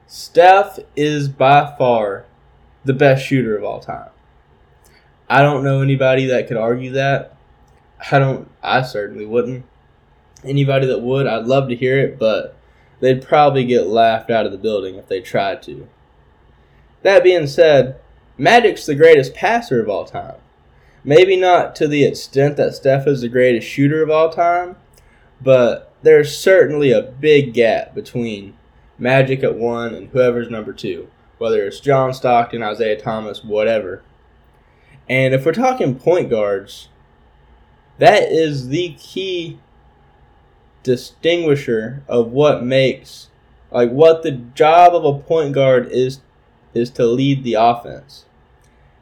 Steph 0.07 0.79
is 0.95 1.27
by 1.27 1.75
far 1.77 2.25
the 2.83 2.93
best 2.93 3.25
shooter 3.25 3.57
of 3.57 3.63
all 3.63 3.79
time. 3.79 4.09
I 5.27 5.41
don't 5.41 5.63
know 5.63 5.81
anybody 5.81 6.27
that 6.27 6.47
could 6.47 6.57
argue 6.57 6.91
that. 6.91 7.35
I 8.11 8.19
don't. 8.19 8.49
I 8.61 8.83
certainly 8.83 9.25
wouldn't. 9.25 9.65
Anybody 10.43 10.85
that 10.85 11.01
would, 11.01 11.25
I'd 11.25 11.47
love 11.47 11.69
to 11.69 11.75
hear 11.75 11.97
it, 11.97 12.19
but 12.19 12.55
they'd 12.99 13.25
probably 13.25 13.65
get 13.65 13.87
laughed 13.87 14.29
out 14.29 14.45
of 14.45 14.51
the 14.51 14.59
building 14.59 14.95
if 14.95 15.07
they 15.07 15.21
tried 15.21 15.63
to. 15.63 15.87
That 17.01 17.23
being 17.23 17.47
said, 17.47 17.99
Magic's 18.37 18.85
the 18.85 18.93
greatest 18.93 19.33
passer 19.33 19.81
of 19.81 19.89
all 19.89 20.05
time. 20.05 20.35
Maybe 21.03 21.35
not 21.35 21.75
to 21.77 21.87
the 21.87 22.03
extent 22.03 22.57
that 22.57 22.75
Steph 22.75 23.07
is 23.07 23.21
the 23.21 23.29
greatest 23.29 23.67
shooter 23.67 24.03
of 24.03 24.11
all 24.11 24.29
time, 24.29 24.75
but 25.41 25.91
there's 26.05 26.37
certainly 26.37 26.91
a 26.91 27.01
big 27.01 27.53
gap 27.53 27.95
between 27.95 28.55
Magic 28.97 29.43
at 29.43 29.55
one 29.55 29.93
and 29.93 30.09
whoever's 30.09 30.49
number 30.49 30.71
two, 30.71 31.09
whether 31.39 31.65
it's 31.65 31.79
John 31.79 32.13
Stockton, 32.13 32.63
Isiah 32.63 33.01
Thomas, 33.01 33.43
whatever. 33.43 34.03
And 35.09 35.33
if 35.33 35.45
we're 35.45 35.51
talking 35.51 35.95
point 35.95 36.29
guards, 36.29 36.89
that 37.97 38.31
is 38.31 38.69
the 38.69 38.93
key 38.99 39.59
distinguisher 40.83 42.03
of 42.07 42.27
what 42.31 42.63
makes 42.63 43.29
like 43.71 43.89
what 43.89 44.21
the 44.21 44.31
job 44.31 44.93
of 44.93 45.03
a 45.03 45.19
point 45.19 45.53
guard 45.53 45.87
is 45.91 46.19
is 46.75 46.91
to 46.91 47.05
lead 47.05 47.43
the 47.43 47.55
offense 47.55 48.25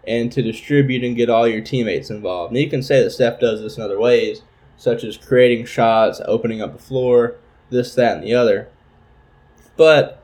and 0.08 0.32
to 0.32 0.42
distribute 0.42 1.04
and 1.04 1.18
get 1.18 1.30
all 1.30 1.48
your 1.48 1.62
teammates 1.62 2.10
involved. 2.10 2.54
And 2.54 2.62
you 2.62 2.70
can 2.70 2.82
say 2.82 3.04
that 3.04 3.12
Steph 3.12 3.42
does 3.42 3.62
this 3.62 3.76
in 3.76 3.84
other 3.84 4.00
ways, 4.00 4.42
such 4.78 5.04
as 5.04 5.18
creating 5.18 5.66
shots, 5.66 6.22
opening 6.26 6.62
up 6.62 6.74
the 6.74 6.84
floor, 6.84 7.36
this, 7.70 7.96
that, 7.96 8.18
and 8.18 8.24
the 8.24 8.34
other. 8.34 8.70
But 9.78 10.24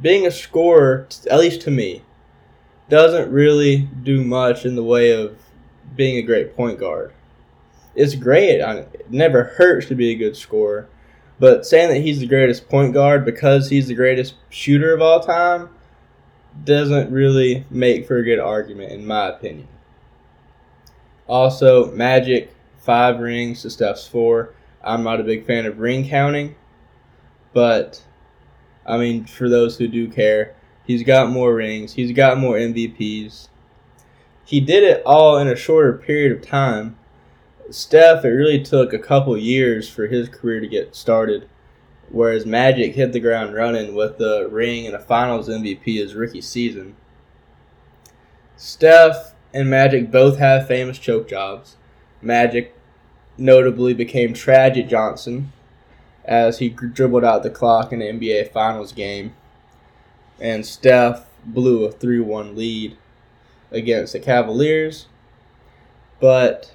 being 0.00 0.26
a 0.26 0.30
scorer, 0.30 1.06
at 1.30 1.38
least 1.38 1.62
to 1.62 1.70
me, 1.70 2.02
doesn't 2.88 3.30
really 3.30 3.88
do 4.02 4.24
much 4.24 4.64
in 4.64 4.74
the 4.74 4.84
way 4.84 5.10
of 5.10 5.38
being 5.94 6.16
a 6.16 6.22
great 6.22 6.56
point 6.56 6.78
guard. 6.78 7.12
It's 7.94 8.14
great. 8.14 8.60
It 8.60 9.10
never 9.10 9.44
hurts 9.44 9.86
to 9.88 9.94
be 9.94 10.10
a 10.10 10.14
good 10.16 10.36
scorer. 10.36 10.88
But 11.40 11.66
saying 11.66 11.88
that 11.88 12.00
he's 12.00 12.20
the 12.20 12.26
greatest 12.26 12.68
point 12.68 12.94
guard 12.94 13.24
because 13.24 13.68
he's 13.68 13.88
the 13.88 13.94
greatest 13.94 14.34
shooter 14.50 14.94
of 14.94 15.02
all 15.02 15.20
time 15.20 15.68
doesn't 16.64 17.12
really 17.12 17.64
make 17.70 18.06
for 18.06 18.18
a 18.18 18.24
good 18.24 18.40
argument, 18.40 18.92
in 18.92 19.06
my 19.06 19.28
opinion. 19.28 19.68
Also, 21.28 21.92
Magic, 21.92 22.52
five 22.78 23.20
rings 23.20 23.62
to 23.62 23.70
Steph's 23.70 24.06
four. 24.06 24.54
I'm 24.82 25.02
not 25.02 25.20
a 25.20 25.24
big 25.24 25.46
fan 25.46 25.66
of 25.66 25.78
ring 25.78 26.08
counting, 26.08 26.54
but 27.52 28.02
I 28.86 28.96
mean, 28.96 29.24
for 29.24 29.48
those 29.48 29.76
who 29.76 29.88
do 29.88 30.08
care, 30.08 30.54
he's 30.84 31.02
got 31.02 31.30
more 31.30 31.54
rings, 31.54 31.92
he's 31.94 32.12
got 32.12 32.38
more 32.38 32.56
MVPs. 32.56 33.48
He 34.44 34.60
did 34.60 34.82
it 34.82 35.02
all 35.04 35.36
in 35.38 35.48
a 35.48 35.56
shorter 35.56 35.92
period 35.92 36.32
of 36.32 36.46
time. 36.46 36.96
Steph, 37.70 38.24
it 38.24 38.28
really 38.28 38.62
took 38.62 38.94
a 38.94 38.98
couple 38.98 39.36
years 39.36 39.90
for 39.90 40.06
his 40.06 40.28
career 40.28 40.60
to 40.60 40.66
get 40.66 40.96
started 40.96 41.48
whereas 42.10 42.46
Magic 42.46 42.94
hit 42.94 43.12
the 43.12 43.20
ground 43.20 43.54
running 43.54 43.94
with 43.94 44.18
the 44.18 44.48
ring 44.50 44.86
and 44.86 44.94
a 44.94 44.98
Finals 44.98 45.48
MVP 45.48 45.84
his 45.84 46.14
rookie 46.14 46.40
season. 46.40 46.96
Steph 48.56 49.34
and 49.52 49.68
Magic 49.70 50.10
both 50.10 50.38
have 50.38 50.66
famous 50.66 50.98
choke 50.98 51.28
jobs. 51.28 51.76
Magic 52.20 52.74
notably 53.36 53.94
became 53.94 54.32
Tragic 54.32 54.88
Johnson 54.88 55.52
as 56.24 56.58
he 56.58 56.68
dribbled 56.68 57.24
out 57.24 57.42
the 57.42 57.50
clock 57.50 57.92
in 57.92 58.00
the 58.00 58.06
NBA 58.06 58.52
Finals 58.52 58.92
game, 58.92 59.34
and 60.40 60.66
Steph 60.66 61.26
blew 61.44 61.84
a 61.84 61.92
3 61.92 62.20
1 62.20 62.56
lead 62.56 62.96
against 63.70 64.12
the 64.12 64.20
Cavaliers. 64.20 65.06
But 66.20 66.74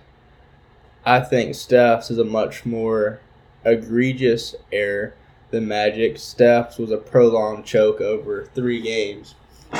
I 1.05 1.19
think 1.19 1.55
Steph's 1.55 2.09
is 2.09 2.17
a 2.17 2.23
much 2.23 2.65
more 2.65 3.19
egregious 3.65 4.55
error 4.71 5.13
the 5.53 5.61
Magic. 5.61 6.17
Steph's 6.17 6.79
was 6.79 6.89
a 6.89 6.97
prolonged 6.97 7.63
choke 7.63 8.01
over 8.01 8.49
three 8.55 8.81
games, 8.81 9.35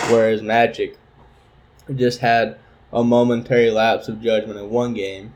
whereas 0.10 0.44
Magic 0.44 0.98
just 1.96 2.20
had 2.20 2.60
a 2.94 3.04
momentary 3.04 3.72
lapse 3.72 4.08
of 4.08 4.22
judgment 4.22 4.60
in 4.60 4.70
one 4.70 4.94
game. 4.94 5.34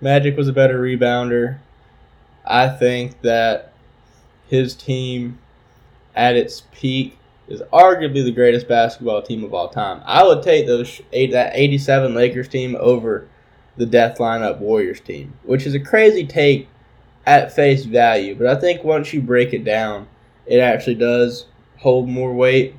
Magic 0.00 0.36
was 0.36 0.48
a 0.48 0.52
better 0.52 0.80
rebounder. 0.80 1.58
I 2.44 2.68
think 2.68 3.22
that 3.22 3.72
his 4.48 4.74
team 4.74 5.38
at 6.14 6.36
its 6.36 6.62
peak 6.72 7.18
is 7.48 7.60
arguably 7.72 8.24
the 8.24 8.32
greatest 8.32 8.68
basketball 8.68 9.22
team 9.22 9.44
of 9.44 9.54
all 9.54 9.68
time. 9.68 10.02
I 10.04 10.24
would 10.24 10.42
take 10.42 10.66
those 10.66 11.00
that 11.12 11.52
87 11.54 12.14
Lakers 12.14 12.48
team 12.48 12.76
over 12.78 13.28
the 13.76 13.86
death 13.86 14.18
lineup 14.18 14.58
Warriors 14.58 15.00
team, 15.00 15.34
which 15.44 15.66
is 15.66 15.74
a 15.74 15.80
crazy 15.80 16.26
take 16.26 16.68
at 17.26 17.54
face 17.54 17.84
value. 17.84 18.34
But 18.34 18.46
I 18.46 18.58
think 18.58 18.84
once 18.84 19.12
you 19.12 19.20
break 19.20 19.52
it 19.52 19.64
down, 19.64 20.08
it 20.46 20.58
actually 20.58 20.94
does 20.94 21.46
hold 21.78 22.08
more 22.08 22.32
weight. 22.32 22.74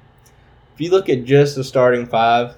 If 0.73 0.81
you 0.81 0.91
look 0.91 1.09
at 1.09 1.25
just 1.25 1.55
the 1.55 1.63
starting 1.63 2.05
five, 2.05 2.57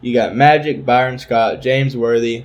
you 0.00 0.14
got 0.14 0.34
Magic, 0.34 0.84
Byron 0.84 1.18
Scott, 1.18 1.60
James 1.60 1.96
Worthy. 1.96 2.44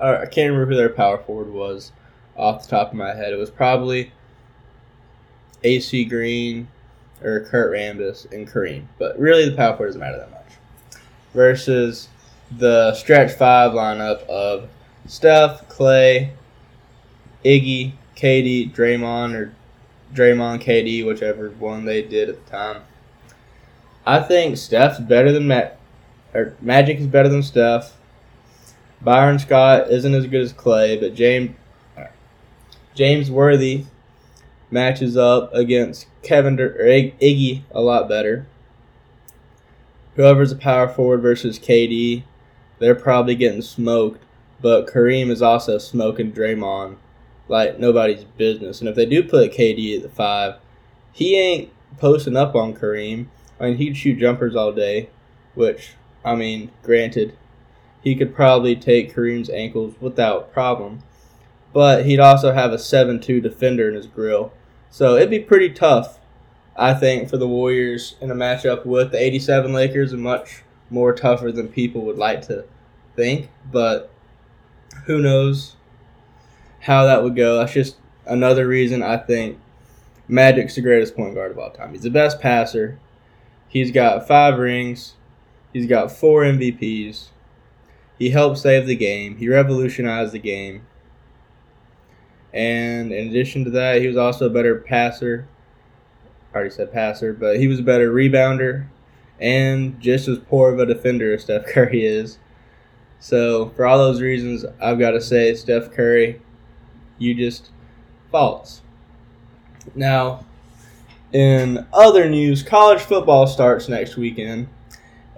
I 0.00 0.26
can't 0.26 0.52
remember 0.52 0.66
who 0.66 0.76
their 0.76 0.88
power 0.88 1.18
forward 1.18 1.50
was 1.52 1.92
off 2.36 2.64
the 2.64 2.70
top 2.70 2.88
of 2.88 2.94
my 2.94 3.14
head. 3.14 3.32
It 3.32 3.36
was 3.36 3.50
probably 3.50 4.12
AC 5.62 6.04
Green 6.06 6.68
or 7.22 7.40
Kurt 7.40 7.72
Rambis 7.72 8.30
and 8.32 8.48
Kareem. 8.48 8.84
But 8.98 9.18
really, 9.18 9.48
the 9.48 9.56
power 9.56 9.76
forward 9.76 9.88
doesn't 9.88 10.00
matter 10.00 10.18
that 10.18 10.30
much. 10.30 11.00
Versus 11.34 12.08
the 12.56 12.94
stretch 12.94 13.32
five 13.32 13.72
lineup 13.72 14.26
of 14.26 14.68
Steph, 15.06 15.68
Clay, 15.68 16.32
Iggy, 17.44 17.92
KD, 18.16 18.72
Draymond, 18.74 19.34
or 19.34 19.52
Draymond, 20.14 20.62
KD, 20.62 21.06
whichever 21.06 21.50
one 21.50 21.84
they 21.84 22.02
did 22.02 22.28
at 22.28 22.44
the 22.44 22.50
time. 22.50 22.82
I 24.06 24.20
think 24.20 24.56
Steph's 24.56 24.98
better 24.98 25.30
than 25.30 25.46
Matt, 25.46 25.78
or 26.34 26.54
Magic 26.60 26.98
is 26.98 27.06
better 27.06 27.28
than 27.28 27.42
Steph. 27.42 27.96
Byron 29.02 29.38
Scott 29.38 29.90
isn't 29.90 30.14
as 30.14 30.26
good 30.26 30.42
as 30.42 30.52
Clay, 30.52 30.98
but 30.98 31.14
James 31.14 31.56
James 32.94 33.30
Worthy 33.30 33.84
matches 34.70 35.16
up 35.16 35.54
against 35.54 36.06
Kevin 36.22 36.60
or 36.60 36.70
Iggy 36.70 37.62
a 37.70 37.80
lot 37.80 38.08
better. 38.08 38.46
Whoever's 40.16 40.52
a 40.52 40.56
power 40.56 40.88
forward 40.88 41.22
versus 41.22 41.58
KD, 41.58 42.24
they're 42.78 42.94
probably 42.94 43.34
getting 43.36 43.62
smoked. 43.62 44.22
But 44.60 44.86
Kareem 44.86 45.30
is 45.30 45.40
also 45.40 45.78
smoking 45.78 46.32
Draymond 46.32 46.96
like 47.48 47.78
nobody's 47.78 48.24
business. 48.24 48.80
And 48.80 48.88
if 48.88 48.96
they 48.96 49.06
do 49.06 49.22
put 49.22 49.52
KD 49.52 49.96
at 49.96 50.02
the 50.02 50.08
five, 50.10 50.56
he 51.12 51.38
ain't 51.38 51.70
posting 51.98 52.36
up 52.36 52.54
on 52.54 52.74
Kareem. 52.74 53.26
I 53.58 53.68
mean, 53.68 53.76
he'd 53.76 53.96
shoot 53.96 54.18
jumpers 54.18 54.54
all 54.54 54.72
day, 54.72 55.08
which, 55.54 55.94
I 56.24 56.34
mean, 56.34 56.70
granted, 56.82 57.36
he 58.02 58.14
could 58.14 58.34
probably 58.34 58.74
take 58.76 59.14
Kareem's 59.14 59.50
ankles 59.50 59.94
without 60.00 60.52
problem. 60.52 61.02
But 61.72 62.04
he'd 62.06 62.20
also 62.20 62.52
have 62.52 62.72
a 62.72 62.78
7 62.78 63.20
2 63.20 63.40
defender 63.40 63.88
in 63.88 63.94
his 63.94 64.06
grill. 64.06 64.52
So 64.90 65.16
it'd 65.16 65.30
be 65.30 65.38
pretty 65.38 65.70
tough, 65.70 66.18
I 66.76 66.94
think, 66.94 67.28
for 67.28 67.36
the 67.36 67.46
Warriors 67.46 68.16
in 68.20 68.30
a 68.30 68.34
matchup 68.34 68.84
with 68.84 69.12
the 69.12 69.22
87 69.22 69.72
Lakers 69.72 70.12
and 70.12 70.22
much 70.22 70.62
more 70.88 71.12
tougher 71.12 71.52
than 71.52 71.68
people 71.68 72.02
would 72.02 72.18
like 72.18 72.42
to 72.48 72.64
think. 73.14 73.50
But 73.70 74.10
who 75.06 75.20
knows 75.20 75.76
how 76.80 77.04
that 77.04 77.22
would 77.22 77.36
go? 77.36 77.58
That's 77.58 77.72
just 77.72 77.96
another 78.26 78.66
reason 78.66 79.02
I 79.02 79.18
think 79.18 79.58
Magic's 80.26 80.74
the 80.74 80.80
greatest 80.80 81.14
point 81.14 81.34
guard 81.34 81.50
of 81.50 81.58
all 81.58 81.70
time. 81.70 81.92
He's 81.92 82.02
the 82.02 82.10
best 82.10 82.40
passer. 82.40 82.98
He's 83.68 83.92
got 83.92 84.26
five 84.26 84.58
rings. 84.58 85.14
He's 85.72 85.86
got 85.86 86.10
four 86.10 86.42
MVPs. 86.42 87.28
He 88.20 88.28
helped 88.28 88.58
save 88.58 88.86
the 88.86 88.94
game. 88.94 89.38
He 89.38 89.48
revolutionized 89.48 90.32
the 90.32 90.38
game. 90.38 90.86
And 92.52 93.12
in 93.12 93.28
addition 93.28 93.64
to 93.64 93.70
that, 93.70 94.02
he 94.02 94.06
was 94.06 94.18
also 94.18 94.46
a 94.46 94.50
better 94.50 94.76
passer. 94.76 95.48
I 96.52 96.56
already 96.56 96.70
said 96.70 96.92
passer, 96.92 97.32
but 97.32 97.58
he 97.58 97.66
was 97.66 97.78
a 97.80 97.82
better 97.82 98.12
rebounder 98.12 98.86
and 99.40 99.98
just 100.00 100.28
as 100.28 100.38
poor 100.38 100.70
of 100.70 100.78
a 100.78 100.84
defender 100.84 101.32
as 101.32 101.44
Steph 101.44 101.64
Curry 101.66 102.04
is. 102.04 102.38
So, 103.20 103.70
for 103.70 103.86
all 103.86 103.96
those 103.96 104.20
reasons, 104.20 104.66
I've 104.82 104.98
got 104.98 105.12
to 105.12 105.20
say, 105.20 105.54
Steph 105.54 105.90
Curry, 105.90 106.42
you 107.18 107.34
just 107.34 107.70
false. 108.30 108.82
Now, 109.94 110.44
in 111.32 111.86
other 111.92 112.28
news, 112.28 112.62
college 112.62 113.00
football 113.00 113.46
starts 113.46 113.88
next 113.88 114.16
weekend, 114.16 114.68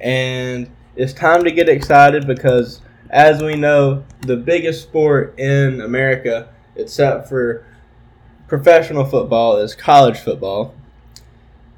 and 0.01 0.69
it's 0.97 1.13
time 1.13 1.45
to 1.45 1.51
get 1.51 1.69
excited 1.69 2.27
because, 2.27 2.81
as 3.11 3.43
we 3.43 3.57
know, 3.57 4.05
the 4.21 4.37
biggest 4.37 4.83
sport 4.83 5.39
in 5.39 5.81
America, 5.81 6.49
except 6.77 7.29
for 7.29 7.67
professional 8.49 9.05
football, 9.05 9.57
is 9.57 9.75
college 9.75 10.19
football. 10.19 10.75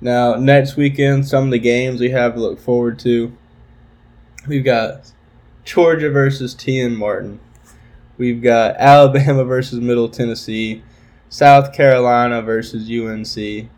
Now, 0.00 0.34
next 0.34 0.76
weekend, 0.76 1.26
some 1.26 1.44
of 1.44 1.50
the 1.50 1.58
games 1.58 2.00
we 2.00 2.10
have 2.10 2.34
to 2.34 2.40
look 2.40 2.58
forward 2.58 2.98
to. 3.00 3.36
We've 4.46 4.64
got 4.64 5.12
Georgia 5.64 6.10
versus 6.10 6.54
TN 6.54 6.96
Martin. 6.96 7.40
We've 8.18 8.42
got 8.42 8.76
Alabama 8.78 9.44
versus 9.44 9.80
Middle 9.80 10.08
Tennessee. 10.08 10.82
South 11.28 11.72
Carolina 11.72 12.42
versus 12.42 12.88
UNC. 12.88 13.68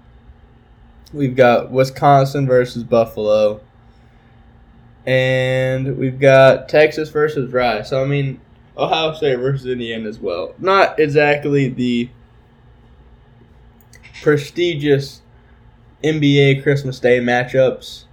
We've 1.12 1.36
got 1.36 1.70
Wisconsin 1.70 2.46
versus 2.46 2.84
Buffalo. 2.84 3.60
And 5.06 5.96
we've 5.96 6.18
got 6.18 6.68
Texas 6.68 7.10
versus 7.10 7.52
Rice. 7.52 7.90
So, 7.90 8.02
I 8.02 8.06
mean, 8.06 8.40
Ohio 8.76 9.14
State 9.14 9.36
versus 9.36 9.66
Indiana 9.66 10.08
as 10.08 10.18
well. 10.18 10.54
Not 10.58 10.98
exactly 10.98 11.68
the 11.68 12.10
prestigious 14.22 15.22
NBA 16.02 16.62
Christmas 16.62 16.98
Day 16.98 17.20
matchups, 17.20 18.04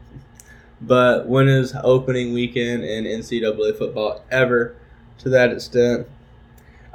but 0.80 1.28
when 1.28 1.48
is 1.48 1.76
opening 1.84 2.34
weekend 2.34 2.84
in 2.84 3.06
NCAA 3.06 3.78
football 3.78 4.24
ever 4.32 4.76
to 5.20 5.30
that 5.30 5.52
extent? 5.52 6.08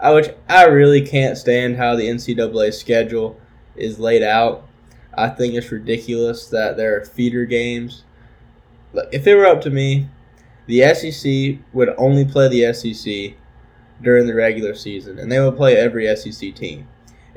I 0.00 0.12
which 0.12 0.31
I 0.49 0.64
really 0.67 1.05
can't 1.05 1.37
stand 1.37 1.76
how 1.76 1.97
the 1.97 2.05
NCAA 2.09 2.73
schedule 2.73 3.38
is 3.75 3.99
laid 3.99 4.23
out. 4.23 4.67
I 5.14 5.28
think 5.28 5.55
it's 5.55 5.73
ridiculous 5.73 6.47
that 6.49 6.76
there 6.76 6.97
are 6.97 7.05
feeder 7.05 7.45
games. 7.45 8.05
If 9.12 9.26
it 9.26 9.35
were 9.35 9.47
up 9.47 9.61
to 9.62 9.71
me, 9.71 10.09
the 10.66 10.83
SEC 10.95 11.59
would 11.73 11.95
only 11.97 12.25
play 12.25 12.49
the 12.49 12.73
SEC 12.73 13.37
during 14.02 14.26
the 14.26 14.35
regular 14.35 14.75
season, 14.75 15.18
and 15.18 15.30
they 15.30 15.40
would 15.40 15.57
play 15.57 15.76
every 15.76 16.14
SEC 16.16 16.54
team. 16.54 16.88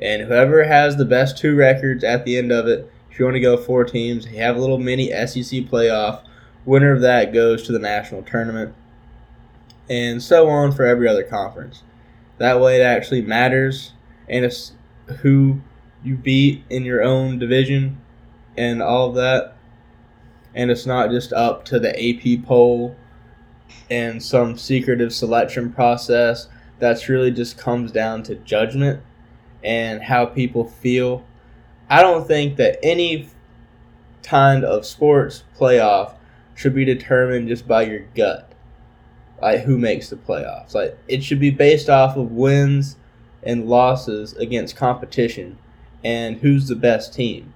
And 0.01 0.23
whoever 0.23 0.63
has 0.63 0.97
the 0.97 1.05
best 1.05 1.37
two 1.37 1.55
records 1.55 2.03
at 2.03 2.25
the 2.25 2.37
end 2.37 2.51
of 2.51 2.67
it, 2.67 2.91
if 3.09 3.19
you 3.19 3.25
want 3.25 3.35
to 3.35 3.41
go 3.41 3.57
four 3.57 3.83
teams, 3.83 4.25
have 4.25 4.55
a 4.55 4.59
little 4.59 4.77
mini 4.77 5.09
SEC 5.09 5.65
playoff. 5.65 6.23
Winner 6.65 6.93
of 6.93 7.01
that 7.01 7.33
goes 7.33 7.63
to 7.63 7.71
the 7.71 7.79
national 7.79 8.23
tournament, 8.23 8.73
and 9.89 10.21
so 10.21 10.47
on 10.47 10.71
for 10.71 10.85
every 10.85 11.07
other 11.07 11.23
conference. 11.23 11.83
That 12.37 12.59
way, 12.59 12.79
it 12.79 12.83
actually 12.83 13.21
matters, 13.21 13.93
and 14.29 14.45
it's 14.45 14.73
who 15.21 15.61
you 16.03 16.15
beat 16.15 16.63
in 16.69 16.83
your 16.83 17.03
own 17.03 17.37
division 17.39 17.99
and 18.57 18.81
all 18.81 19.09
of 19.09 19.15
that. 19.15 19.55
And 20.53 20.69
it's 20.69 20.85
not 20.85 21.11
just 21.11 21.33
up 21.33 21.65
to 21.65 21.79
the 21.79 21.91
AP 21.91 22.45
poll 22.45 22.95
and 23.89 24.21
some 24.21 24.57
secretive 24.57 25.13
selection 25.13 25.71
process. 25.71 26.47
That's 26.79 27.09
really 27.09 27.31
just 27.31 27.57
comes 27.57 27.91
down 27.91 28.23
to 28.23 28.35
judgment 28.35 29.01
and 29.63 30.01
how 30.01 30.25
people 30.25 30.65
feel. 30.65 31.25
I 31.89 32.01
don't 32.01 32.27
think 32.27 32.57
that 32.57 32.79
any 32.83 33.29
kind 34.23 34.63
of 34.63 34.85
sports 34.85 35.43
playoff 35.57 36.15
should 36.55 36.73
be 36.75 36.85
determined 36.85 37.47
just 37.47 37.67
by 37.67 37.83
your 37.83 38.01
gut 38.15 38.51
like 39.41 39.61
who 39.61 39.77
makes 39.77 40.09
the 40.09 40.15
playoffs. 40.15 40.73
Like 40.73 40.97
it 41.07 41.23
should 41.23 41.39
be 41.39 41.49
based 41.49 41.89
off 41.89 42.15
of 42.15 42.31
wins 42.31 42.95
and 43.43 43.67
losses 43.67 44.33
against 44.33 44.75
competition 44.75 45.57
and 46.03 46.37
who's 46.37 46.67
the 46.67 46.75
best 46.75 47.13
team. 47.13 47.53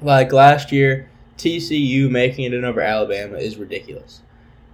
Like 0.00 0.32
last 0.32 0.72
year, 0.72 1.10
TCU 1.38 2.10
making 2.10 2.44
it 2.44 2.54
in 2.54 2.64
over 2.64 2.80
Alabama 2.80 3.36
is 3.36 3.56
ridiculous. 3.56 4.22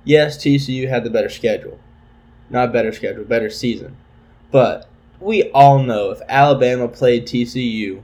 Yes, 0.05 0.38
TCU 0.38 0.88
had 0.88 1.05
the 1.05 1.11
better 1.11 1.29
schedule. 1.29 1.79
Not 2.49 2.73
better 2.73 2.92
schedule, 2.92 3.25
better 3.25 3.51
season. 3.51 3.96
But 4.51 4.88
we 5.20 5.51
all 5.51 5.83
know 5.83 6.11
if 6.11 6.20
Alabama 6.29 6.88
played 6.88 7.27
TCU, 7.27 8.03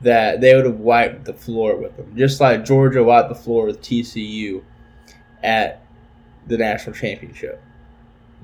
that 0.00 0.40
they 0.40 0.54
would 0.54 0.66
have 0.66 0.80
wiped 0.80 1.24
the 1.24 1.32
floor 1.32 1.76
with 1.76 1.96
them. 1.96 2.12
Just 2.16 2.40
like 2.40 2.64
Georgia 2.64 3.02
wiped 3.02 3.28
the 3.28 3.34
floor 3.34 3.66
with 3.66 3.80
TCU 3.80 4.62
at 5.42 5.82
the 6.46 6.58
national 6.58 6.94
championship. 6.94 7.62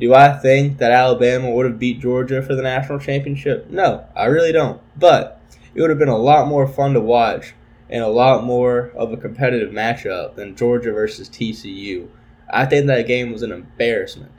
Do 0.01 0.15
I 0.15 0.39
think 0.39 0.79
that 0.79 0.91
Alabama 0.91 1.51
would 1.51 1.67
have 1.67 1.79
beat 1.79 2.01
Georgia 2.01 2.43
for 2.43 2.55
the 2.55 2.63
national 2.63 2.99
championship? 2.99 3.69
No, 3.71 4.07
I 4.17 4.25
really 4.27 4.53
don't. 4.53 4.81
But 4.97 5.41
it 5.75 5.81
would 5.81 5.91
have 5.91 5.99
been 5.99 6.09
a 6.09 6.17
lot 6.17 6.49
more 6.49 6.67
fun 6.67 6.95
to 6.95 7.01
watch 7.01 7.55
and 7.93 8.03
a 8.03 8.09
lot 8.09 8.43
more 8.43 8.91
of 8.97 9.13
a 9.13 9.19
competitive 9.19 9.71
matchup 9.71 10.35
than 10.35 10.57
Georgia 10.57 10.91
versus 10.93 11.29
TCU. 11.29 12.09
I 12.51 12.65
think 12.65 12.87
that 12.87 13.07
game 13.07 13.31
was 13.31 13.43
an 13.43 13.53
embarrassment. 13.53 14.33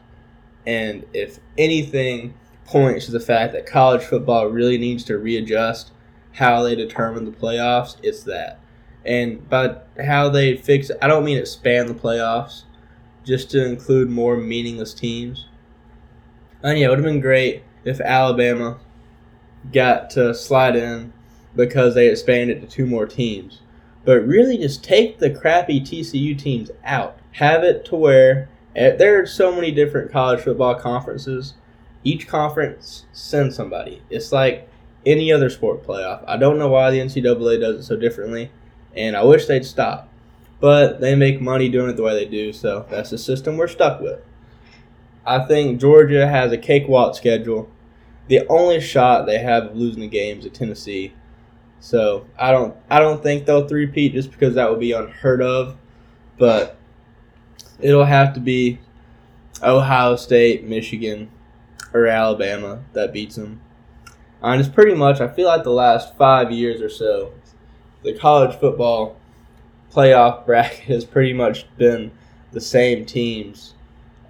And 0.65 1.05
if 1.13 1.39
anything 1.55 2.33
points 2.65 3.05
to 3.05 3.11
the 3.11 3.19
fact 3.19 3.53
that 3.53 3.67
college 3.67 4.01
football 4.01 4.47
really 4.47 4.79
needs 4.79 5.03
to 5.03 5.19
readjust 5.19 5.91
how 6.31 6.63
they 6.63 6.75
determine 6.75 7.25
the 7.25 7.31
playoffs, 7.31 7.95
it's 8.01 8.23
that. 8.23 8.59
And 9.05 9.47
by 9.47 9.77
how 10.03 10.29
they 10.29 10.57
fix 10.57 10.89
it, 10.89 10.97
I 10.99 11.05
don't 11.07 11.23
mean 11.23 11.37
expand 11.37 11.89
the 11.89 11.93
playoffs 11.93 12.63
just 13.23 13.51
to 13.51 13.63
include 13.63 14.09
more 14.09 14.35
meaningless 14.35 14.95
teams. 14.95 15.47
And 16.63 16.79
yeah, 16.79 16.87
it 16.87 16.89
would 16.89 16.99
have 16.99 17.05
been 17.05 17.21
great 17.21 17.61
if 17.85 18.01
Alabama 18.01 18.79
got 19.71 20.09
to 20.11 20.33
slide 20.33 20.75
in 20.75 21.13
because 21.55 21.95
they 21.95 22.07
expanded 22.07 22.61
to 22.61 22.67
two 22.67 22.85
more 22.85 23.05
teams. 23.05 23.61
But 24.05 24.25
really, 24.25 24.57
just 24.57 24.83
take 24.83 25.19
the 25.19 25.29
crappy 25.29 25.79
TCU 25.79 26.37
teams 26.37 26.71
out. 26.83 27.17
Have 27.33 27.63
it 27.63 27.85
to 27.85 27.95
where 27.95 28.49
eh, 28.75 28.95
there 28.95 29.21
are 29.21 29.25
so 29.25 29.53
many 29.53 29.71
different 29.71 30.11
college 30.11 30.41
football 30.41 30.75
conferences. 30.75 31.53
Each 32.03 32.27
conference 32.27 33.05
sends 33.13 33.55
somebody. 33.55 34.01
It's 34.09 34.31
like 34.31 34.67
any 35.05 35.31
other 35.31 35.49
sport 35.49 35.83
playoff. 35.83 36.23
I 36.27 36.37
don't 36.37 36.59
know 36.59 36.67
why 36.67 36.91
the 36.91 36.99
NCAA 36.99 37.61
does 37.61 37.79
it 37.79 37.83
so 37.83 37.95
differently, 37.95 38.51
and 38.95 39.15
I 39.15 39.23
wish 39.23 39.45
they'd 39.45 39.65
stop 39.65 40.09
but 40.63 41.01
they 41.01 41.13
make 41.13 41.41
money 41.41 41.67
doing 41.67 41.89
it 41.89 41.97
the 41.97 42.03
way 42.03 42.13
they 42.13 42.23
do, 42.23 42.53
so 42.53 42.85
that's 42.89 43.09
the 43.09 43.17
system 43.17 43.57
we're 43.57 43.67
stuck 43.67 43.99
with. 43.99 44.21
I 45.25 45.39
think 45.39 45.81
Georgia 45.81 46.25
has 46.25 46.53
a 46.53 46.57
cakewalk 46.57 47.15
schedule. 47.15 47.69
The 48.29 48.47
only 48.47 48.79
shot 48.79 49.25
they 49.25 49.39
have 49.39 49.65
of 49.65 49.75
losing 49.75 49.99
the 49.99 50.07
game 50.07 50.39
is 50.39 50.45
at 50.45 50.53
Tennessee. 50.53 51.11
So 51.83 52.25
I 52.39 52.51
don't 52.51 52.73
I 52.89 52.99
don't 52.99 53.21
think 53.21 53.45
they'll 53.45 53.67
three-peat 53.67 54.13
just 54.13 54.31
because 54.31 54.55
that 54.55 54.69
would 54.69 54.79
be 54.79 54.93
unheard 54.93 55.41
of. 55.41 55.75
But 56.37 56.77
it'll 57.77 58.05
have 58.05 58.33
to 58.35 58.39
be 58.39 58.79
Ohio 59.61 60.15
State, 60.15 60.63
Michigan, 60.63 61.29
or 61.93 62.07
Alabama 62.07 62.81
that 62.93 63.11
beats 63.11 63.35
them. 63.35 63.59
And 64.41 64.61
it's 64.61 64.69
pretty 64.69 64.95
much 64.95 65.19
I 65.19 65.27
feel 65.27 65.45
like 65.45 65.65
the 65.65 65.71
last 65.71 66.15
five 66.15 66.51
years 66.51 66.81
or 66.81 66.87
so, 66.87 67.33
the 68.01 68.13
college 68.13 68.57
football 68.57 69.17
playoff 69.91 70.45
bracket 70.45 70.85
has 70.85 71.03
pretty 71.03 71.33
much 71.33 71.65
been 71.75 72.11
the 72.53 72.61
same 72.61 73.05
teams 73.05 73.73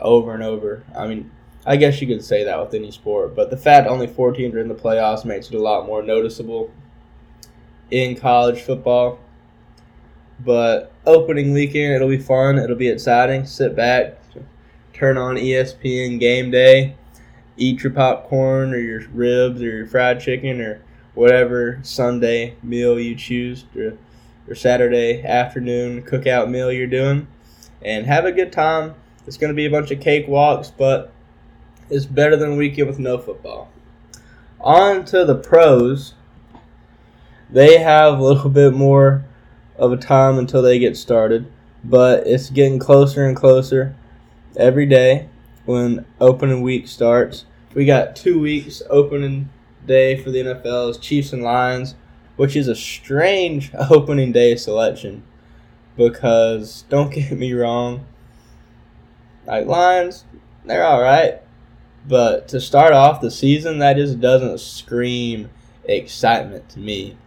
over 0.01 0.33
and 0.33 0.41
over. 0.41 0.83
I 0.97 1.05
mean, 1.05 1.29
I 1.67 1.75
guess 1.75 2.01
you 2.01 2.07
could 2.07 2.25
say 2.25 2.45
that 2.45 2.59
with 2.59 2.73
any 2.73 2.89
sport, 2.89 3.35
but 3.35 3.51
the 3.51 3.57
fact 3.57 3.87
only 3.87 4.07
four 4.07 4.31
teams 4.31 4.55
are 4.55 4.59
in 4.59 4.69
the 4.69 4.73
playoffs 4.73 5.23
makes 5.23 5.49
it 5.49 5.53
a 5.53 5.61
lot 5.61 5.85
more 5.85 6.01
noticeable 6.01 6.71
in 7.91 8.15
college 8.15 8.61
football. 8.61 9.19
But 10.39 10.91
opening 11.05 11.53
weekend, 11.53 11.93
it'll 11.93 12.09
be 12.09 12.17
fun. 12.17 12.57
It'll 12.57 12.75
be 12.75 12.89
exciting. 12.89 13.45
Sit 13.45 13.75
back, 13.75 14.17
turn 14.93 15.17
on 15.17 15.35
ESPN 15.35 16.19
game 16.19 16.51
day, 16.51 16.95
eat 17.57 17.83
your 17.83 17.93
popcorn 17.93 18.73
or 18.73 18.79
your 18.79 19.07
ribs 19.09 19.61
or 19.61 19.77
your 19.77 19.87
fried 19.87 20.19
chicken 20.19 20.59
or 20.59 20.81
whatever 21.13 21.79
Sunday 21.83 22.55
meal 22.63 22.99
you 22.99 23.15
choose 23.15 23.65
or, 23.75 23.97
or 24.47 24.55
Saturday 24.55 25.23
afternoon 25.23 26.01
cookout 26.01 26.49
meal 26.49 26.71
you're 26.71 26.87
doing 26.87 27.27
and 27.83 28.05
have 28.05 28.25
a 28.25 28.31
good 28.31 28.51
time. 28.51 28.95
It's 29.25 29.37
going 29.37 29.51
to 29.51 29.55
be 29.55 29.65
a 29.65 29.71
bunch 29.71 29.91
of 29.91 29.99
cake 29.99 30.27
walks, 30.27 30.71
but 30.71 31.11
it's 31.89 32.05
better 32.05 32.35
than 32.35 32.53
a 32.53 32.55
weekend 32.55 32.87
with 32.87 32.99
no 32.99 33.17
football. 33.17 33.69
On 34.59 35.05
to 35.05 35.25
the 35.25 35.35
pros. 35.35 36.13
They 37.49 37.77
have 37.77 38.19
a 38.19 38.23
little 38.23 38.49
bit 38.49 38.73
more 38.73 39.25
of 39.77 39.91
a 39.91 39.97
time 39.97 40.37
until 40.37 40.61
they 40.61 40.79
get 40.79 40.97
started, 40.97 41.51
but 41.83 42.25
it's 42.27 42.49
getting 42.49 42.79
closer 42.79 43.25
and 43.25 43.35
closer 43.35 43.95
every 44.55 44.85
day. 44.85 45.29
when 45.65 46.05
opening 46.19 46.61
week 46.61 46.87
starts. 46.87 47.45
We 47.73 47.85
got 47.85 48.15
two 48.15 48.39
weeks 48.39 48.81
opening 48.89 49.49
day 49.85 50.17
for 50.17 50.29
the 50.29 50.39
NFL's 50.39 50.97
Chiefs 50.97 51.33
and 51.33 51.41
Lions, 51.41 51.95
which 52.35 52.55
is 52.55 52.67
a 52.67 52.75
strange 52.75 53.71
opening 53.89 54.31
day 54.31 54.55
selection 54.55 55.23
because 55.95 56.83
don't 56.89 57.13
get 57.13 57.31
me 57.31 57.53
wrong, 57.53 58.05
like 59.45 59.65
Lions, 59.65 60.25
they're 60.65 60.85
all 60.85 61.01
right, 61.01 61.41
but 62.07 62.47
to 62.49 62.59
start 62.59 62.93
off 62.93 63.21
the 63.21 63.31
season, 63.31 63.79
that 63.79 63.95
just 63.95 64.19
doesn't 64.19 64.59
scream 64.59 65.49
excitement 65.85 66.69
to 66.69 66.79
me. 66.79 67.17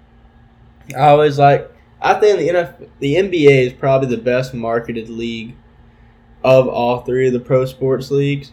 I 0.94 1.08
always 1.08 1.38
like. 1.38 1.70
I 2.00 2.14
think 2.14 2.38
the 2.38 2.48
NFL, 2.48 2.88
the 3.00 3.14
NBA 3.14 3.66
is 3.66 3.72
probably 3.72 4.08
the 4.14 4.22
best 4.22 4.54
marketed 4.54 5.08
league 5.08 5.56
of 6.44 6.68
all 6.68 7.00
three 7.00 7.26
of 7.26 7.32
the 7.32 7.40
pro 7.40 7.64
sports 7.64 8.10
leagues. 8.10 8.52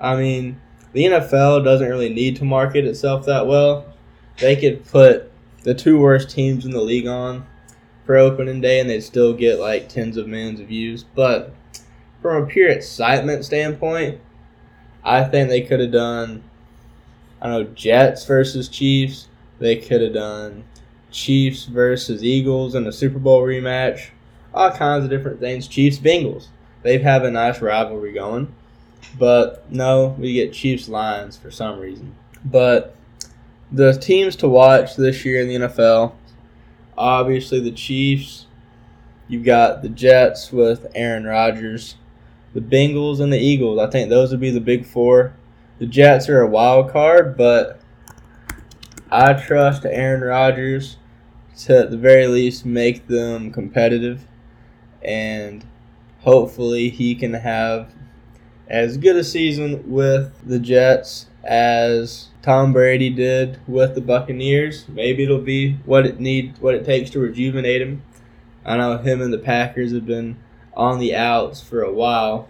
I 0.00 0.16
mean, 0.16 0.60
the 0.92 1.04
NFL 1.04 1.64
doesn't 1.64 1.88
really 1.88 2.12
need 2.12 2.36
to 2.36 2.44
market 2.44 2.84
itself 2.84 3.26
that 3.26 3.46
well. 3.46 3.84
They 4.38 4.56
could 4.56 4.84
put 4.84 5.30
the 5.62 5.74
two 5.74 6.00
worst 6.00 6.30
teams 6.30 6.64
in 6.64 6.70
the 6.70 6.80
league 6.80 7.06
on 7.06 7.46
for 8.06 8.16
opening 8.16 8.60
day 8.60 8.80
and 8.80 8.88
they'd 8.88 9.00
still 9.00 9.34
get 9.34 9.60
like 9.60 9.88
tens 9.88 10.16
of 10.16 10.26
millions 10.26 10.60
of 10.60 10.68
views. 10.68 11.04
But 11.04 11.54
from 12.22 12.42
a 12.42 12.46
pure 12.46 12.70
excitement 12.70 13.44
standpoint, 13.44 14.20
I 15.04 15.24
think 15.24 15.48
they 15.48 15.60
could 15.60 15.80
have 15.80 15.92
done 15.92 16.42
I 17.40 17.48
don't 17.48 17.64
know, 17.64 17.74
Jets 17.74 18.24
versus 18.24 18.68
Chiefs. 18.68 19.28
They 19.60 19.76
could 19.76 20.00
have 20.00 20.14
done 20.14 20.64
Chiefs 21.10 21.64
versus 21.64 22.22
Eagles 22.22 22.74
in 22.74 22.84
the 22.84 22.92
Super 22.92 23.18
Bowl 23.18 23.42
rematch. 23.42 24.10
All 24.52 24.70
kinds 24.70 25.04
of 25.04 25.10
different 25.10 25.40
things. 25.40 25.68
Chiefs 25.68 25.98
Bengals. 25.98 26.48
They've 26.82 27.02
have 27.02 27.24
a 27.24 27.30
nice 27.30 27.60
rivalry 27.60 28.12
going. 28.12 28.54
But 29.18 29.70
no, 29.70 30.16
we 30.18 30.34
get 30.34 30.52
Chiefs 30.52 30.88
Lions 30.88 31.36
for 31.36 31.50
some 31.50 31.78
reason. 31.78 32.14
But 32.44 32.94
the 33.70 33.92
teams 33.98 34.36
to 34.36 34.48
watch 34.48 34.96
this 34.96 35.24
year 35.24 35.40
in 35.40 35.48
the 35.48 35.68
NFL, 35.68 36.12
obviously 36.96 37.60
the 37.60 37.72
Chiefs. 37.72 38.46
You've 39.28 39.44
got 39.44 39.82
the 39.82 39.88
Jets 39.88 40.52
with 40.52 40.86
Aaron 40.94 41.24
Rodgers, 41.24 41.96
the 42.54 42.60
Bengals 42.60 43.20
and 43.20 43.32
the 43.32 43.38
Eagles. 43.38 43.78
I 43.78 43.90
think 43.90 44.08
those 44.08 44.30
would 44.30 44.40
be 44.40 44.50
the 44.50 44.60
big 44.60 44.86
four. 44.86 45.34
The 45.78 45.86
Jets 45.86 46.28
are 46.28 46.40
a 46.40 46.46
wild 46.46 46.90
card, 46.90 47.36
but 47.36 47.80
I 49.10 49.32
trust 49.32 49.86
Aaron 49.86 50.20
Rodgers 50.20 50.98
to 51.60 51.78
at 51.78 51.90
the 51.90 51.96
very 51.96 52.26
least 52.26 52.66
make 52.66 53.06
them 53.06 53.50
competitive 53.50 54.26
and 55.02 55.64
hopefully 56.20 56.90
he 56.90 57.14
can 57.14 57.32
have 57.32 57.94
as 58.68 58.98
good 58.98 59.16
a 59.16 59.24
season 59.24 59.90
with 59.90 60.34
the 60.46 60.58
Jets 60.58 61.26
as 61.42 62.28
Tom 62.42 62.74
Brady 62.74 63.08
did 63.08 63.58
with 63.66 63.94
the 63.94 64.02
Buccaneers. 64.02 64.86
Maybe 64.88 65.24
it'll 65.24 65.38
be 65.38 65.74
what 65.86 66.04
it 66.04 66.20
need 66.20 66.58
what 66.60 66.74
it 66.74 66.84
takes 66.84 67.08
to 67.10 67.18
rejuvenate 67.18 67.80
him. 67.80 68.02
I 68.66 68.76
know 68.76 68.98
him 68.98 69.22
and 69.22 69.32
the 69.32 69.38
Packers 69.38 69.92
have 69.92 70.04
been 70.04 70.36
on 70.76 70.98
the 70.98 71.16
outs 71.16 71.62
for 71.62 71.80
a 71.80 71.92
while. 71.92 72.46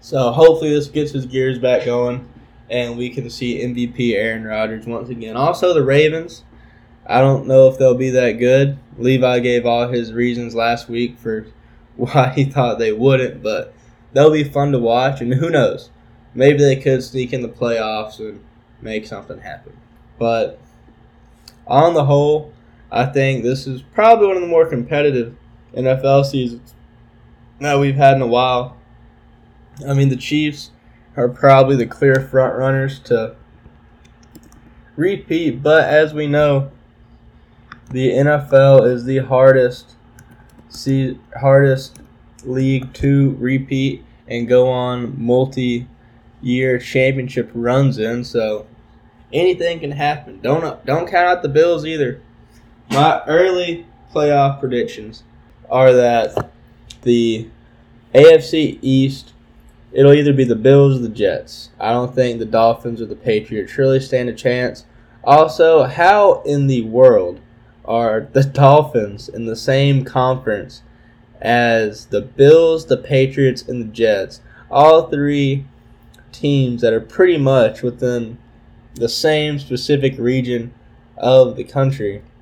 So 0.00 0.30
hopefully 0.30 0.72
this 0.72 0.86
gets 0.86 1.10
his 1.10 1.26
gears 1.26 1.58
back 1.58 1.84
going 1.84 2.28
and 2.72 2.96
we 2.96 3.10
can 3.10 3.28
see 3.28 3.62
MVP 3.62 4.14
Aaron 4.14 4.44
Rodgers 4.44 4.86
once 4.86 5.10
again. 5.10 5.36
Also 5.36 5.74
the 5.74 5.84
Ravens, 5.84 6.42
I 7.06 7.20
don't 7.20 7.46
know 7.46 7.68
if 7.68 7.76
they'll 7.76 7.94
be 7.94 8.08
that 8.10 8.38
good. 8.38 8.78
Levi 8.96 9.40
gave 9.40 9.66
all 9.66 9.88
his 9.88 10.12
reasons 10.12 10.54
last 10.54 10.88
week 10.88 11.18
for 11.18 11.46
why 11.96 12.32
he 12.34 12.44
thought 12.44 12.78
they 12.78 12.92
wouldn't, 12.92 13.42
but 13.42 13.74
they'll 14.14 14.32
be 14.32 14.42
fun 14.42 14.72
to 14.72 14.78
watch. 14.78 15.20
And 15.20 15.34
who 15.34 15.50
knows? 15.50 15.90
Maybe 16.34 16.58
they 16.58 16.76
could 16.76 17.04
sneak 17.04 17.34
in 17.34 17.42
the 17.42 17.48
playoffs 17.48 18.18
and 18.18 18.42
make 18.80 19.06
something 19.06 19.40
happen. 19.40 19.76
But 20.18 20.58
on 21.66 21.92
the 21.92 22.06
whole, 22.06 22.54
I 22.90 23.04
think 23.04 23.42
this 23.42 23.66
is 23.66 23.82
probably 23.82 24.28
one 24.28 24.36
of 24.36 24.42
the 24.42 24.48
more 24.48 24.66
competitive 24.66 25.36
NFL 25.74 26.24
seasons 26.24 26.74
that 27.60 27.78
we've 27.78 27.96
had 27.96 28.16
in 28.16 28.22
a 28.22 28.26
while. 28.26 28.78
I 29.86 29.92
mean, 29.92 30.08
the 30.08 30.16
Chiefs 30.16 30.70
are 31.16 31.28
probably 31.28 31.76
the 31.76 31.86
clear 31.86 32.16
front 32.16 32.56
runners 32.56 32.98
to 33.00 33.36
repeat, 34.96 35.62
but 35.62 35.84
as 35.84 36.14
we 36.14 36.26
know, 36.26 36.70
the 37.90 38.10
NFL 38.10 38.86
is 38.86 39.04
the 39.04 39.18
hardest 39.18 39.96
see 40.68 41.18
hardest 41.38 42.00
league 42.44 42.92
to 42.94 43.36
repeat 43.38 44.04
and 44.26 44.48
go 44.48 44.70
on 44.70 45.22
multi 45.22 45.86
year 46.40 46.78
championship 46.78 47.50
runs 47.54 47.98
in, 47.98 48.24
so 48.24 48.66
anything 49.32 49.80
can 49.80 49.92
happen. 49.92 50.40
Don't 50.40 50.84
don't 50.86 51.08
count 51.08 51.28
out 51.28 51.42
the 51.42 51.48
Bills 51.48 51.84
either. 51.84 52.20
My 52.90 53.22
early 53.26 53.86
playoff 54.14 54.60
predictions 54.60 55.22
are 55.70 55.92
that 55.92 56.50
the 57.02 57.48
AFC 58.14 58.78
East 58.82 59.31
it'll 59.92 60.12
either 60.12 60.32
be 60.32 60.44
the 60.44 60.56
Bills 60.56 60.96
or 60.96 61.02
the 61.02 61.08
Jets. 61.08 61.70
I 61.78 61.92
don't 61.92 62.14
think 62.14 62.38
the 62.38 62.44
Dolphins 62.44 63.00
or 63.00 63.06
the 63.06 63.16
Patriots 63.16 63.76
really 63.78 64.00
stand 64.00 64.28
a 64.28 64.34
chance. 64.34 64.84
Also, 65.24 65.84
how 65.84 66.42
in 66.42 66.66
the 66.66 66.82
world 66.82 67.40
are 67.84 68.28
the 68.32 68.44
Dolphins 68.62 69.28
in 69.28 69.46
the 69.46 69.56
same 69.56 70.04
conference 70.04 70.82
as 71.42 72.06
the 72.06 72.20
Bills, 72.20 72.86
the 72.86 72.96
Patriots, 72.96 73.62
and 73.62 73.82
the 73.82 73.92
Jets. 73.92 74.40
All 74.70 75.08
three 75.08 75.66
teams 76.30 76.80
that 76.80 76.92
are 76.92 77.00
pretty 77.00 77.36
much 77.36 77.82
within 77.82 78.38
the 78.94 79.08
same 79.08 79.58
specific 79.58 80.16
region 80.18 80.72
of 81.16 81.56
the 81.56 81.64
country. 81.64 82.22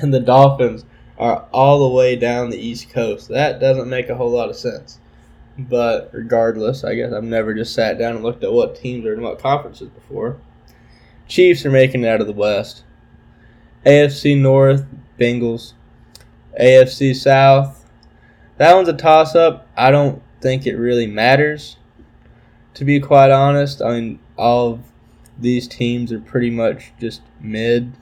And 0.00 0.14
the 0.14 0.20
Dolphins 0.20 0.86
are 1.18 1.44
all 1.52 1.86
the 1.86 1.94
way 1.94 2.16
down 2.16 2.48
the 2.48 2.56
East 2.56 2.88
Coast. 2.88 3.28
That 3.28 3.60
doesn't 3.60 3.86
make 3.86 4.08
a 4.08 4.14
whole 4.14 4.30
lot 4.30 4.48
of 4.48 4.56
sense. 4.56 4.98
But 5.58 6.10
regardless, 6.12 6.82
I 6.82 6.94
guess 6.94 7.12
I've 7.12 7.24
never 7.24 7.54
just 7.54 7.74
sat 7.74 7.98
down 7.98 8.16
and 8.16 8.24
looked 8.24 8.42
at 8.42 8.52
what 8.52 8.76
teams 8.76 9.06
are 9.06 9.14
in 9.14 9.22
what 9.22 9.38
conferences 9.38 9.88
before. 9.88 10.38
Chiefs 11.28 11.64
are 11.64 11.70
making 11.70 12.02
it 12.02 12.08
out 12.08 12.20
of 12.20 12.26
the 12.26 12.32
West. 12.32 12.82
AFC 13.86 14.38
North, 14.38 14.84
Bengals. 15.18 15.74
AFC 16.60 17.14
South, 17.14 17.84
that 18.56 18.74
one's 18.74 18.88
a 18.88 18.92
toss 18.92 19.34
up. 19.34 19.66
I 19.76 19.90
don't 19.90 20.22
think 20.40 20.66
it 20.66 20.76
really 20.76 21.06
matters, 21.06 21.76
to 22.74 22.84
be 22.84 23.00
quite 23.00 23.30
honest. 23.30 23.82
I 23.82 24.00
mean, 24.00 24.18
all 24.36 24.72
of 24.72 24.80
these 25.38 25.66
teams 25.66 26.12
are 26.12 26.20
pretty 26.20 26.50
much 26.50 26.92
just 27.00 27.22
mid. 27.40 27.92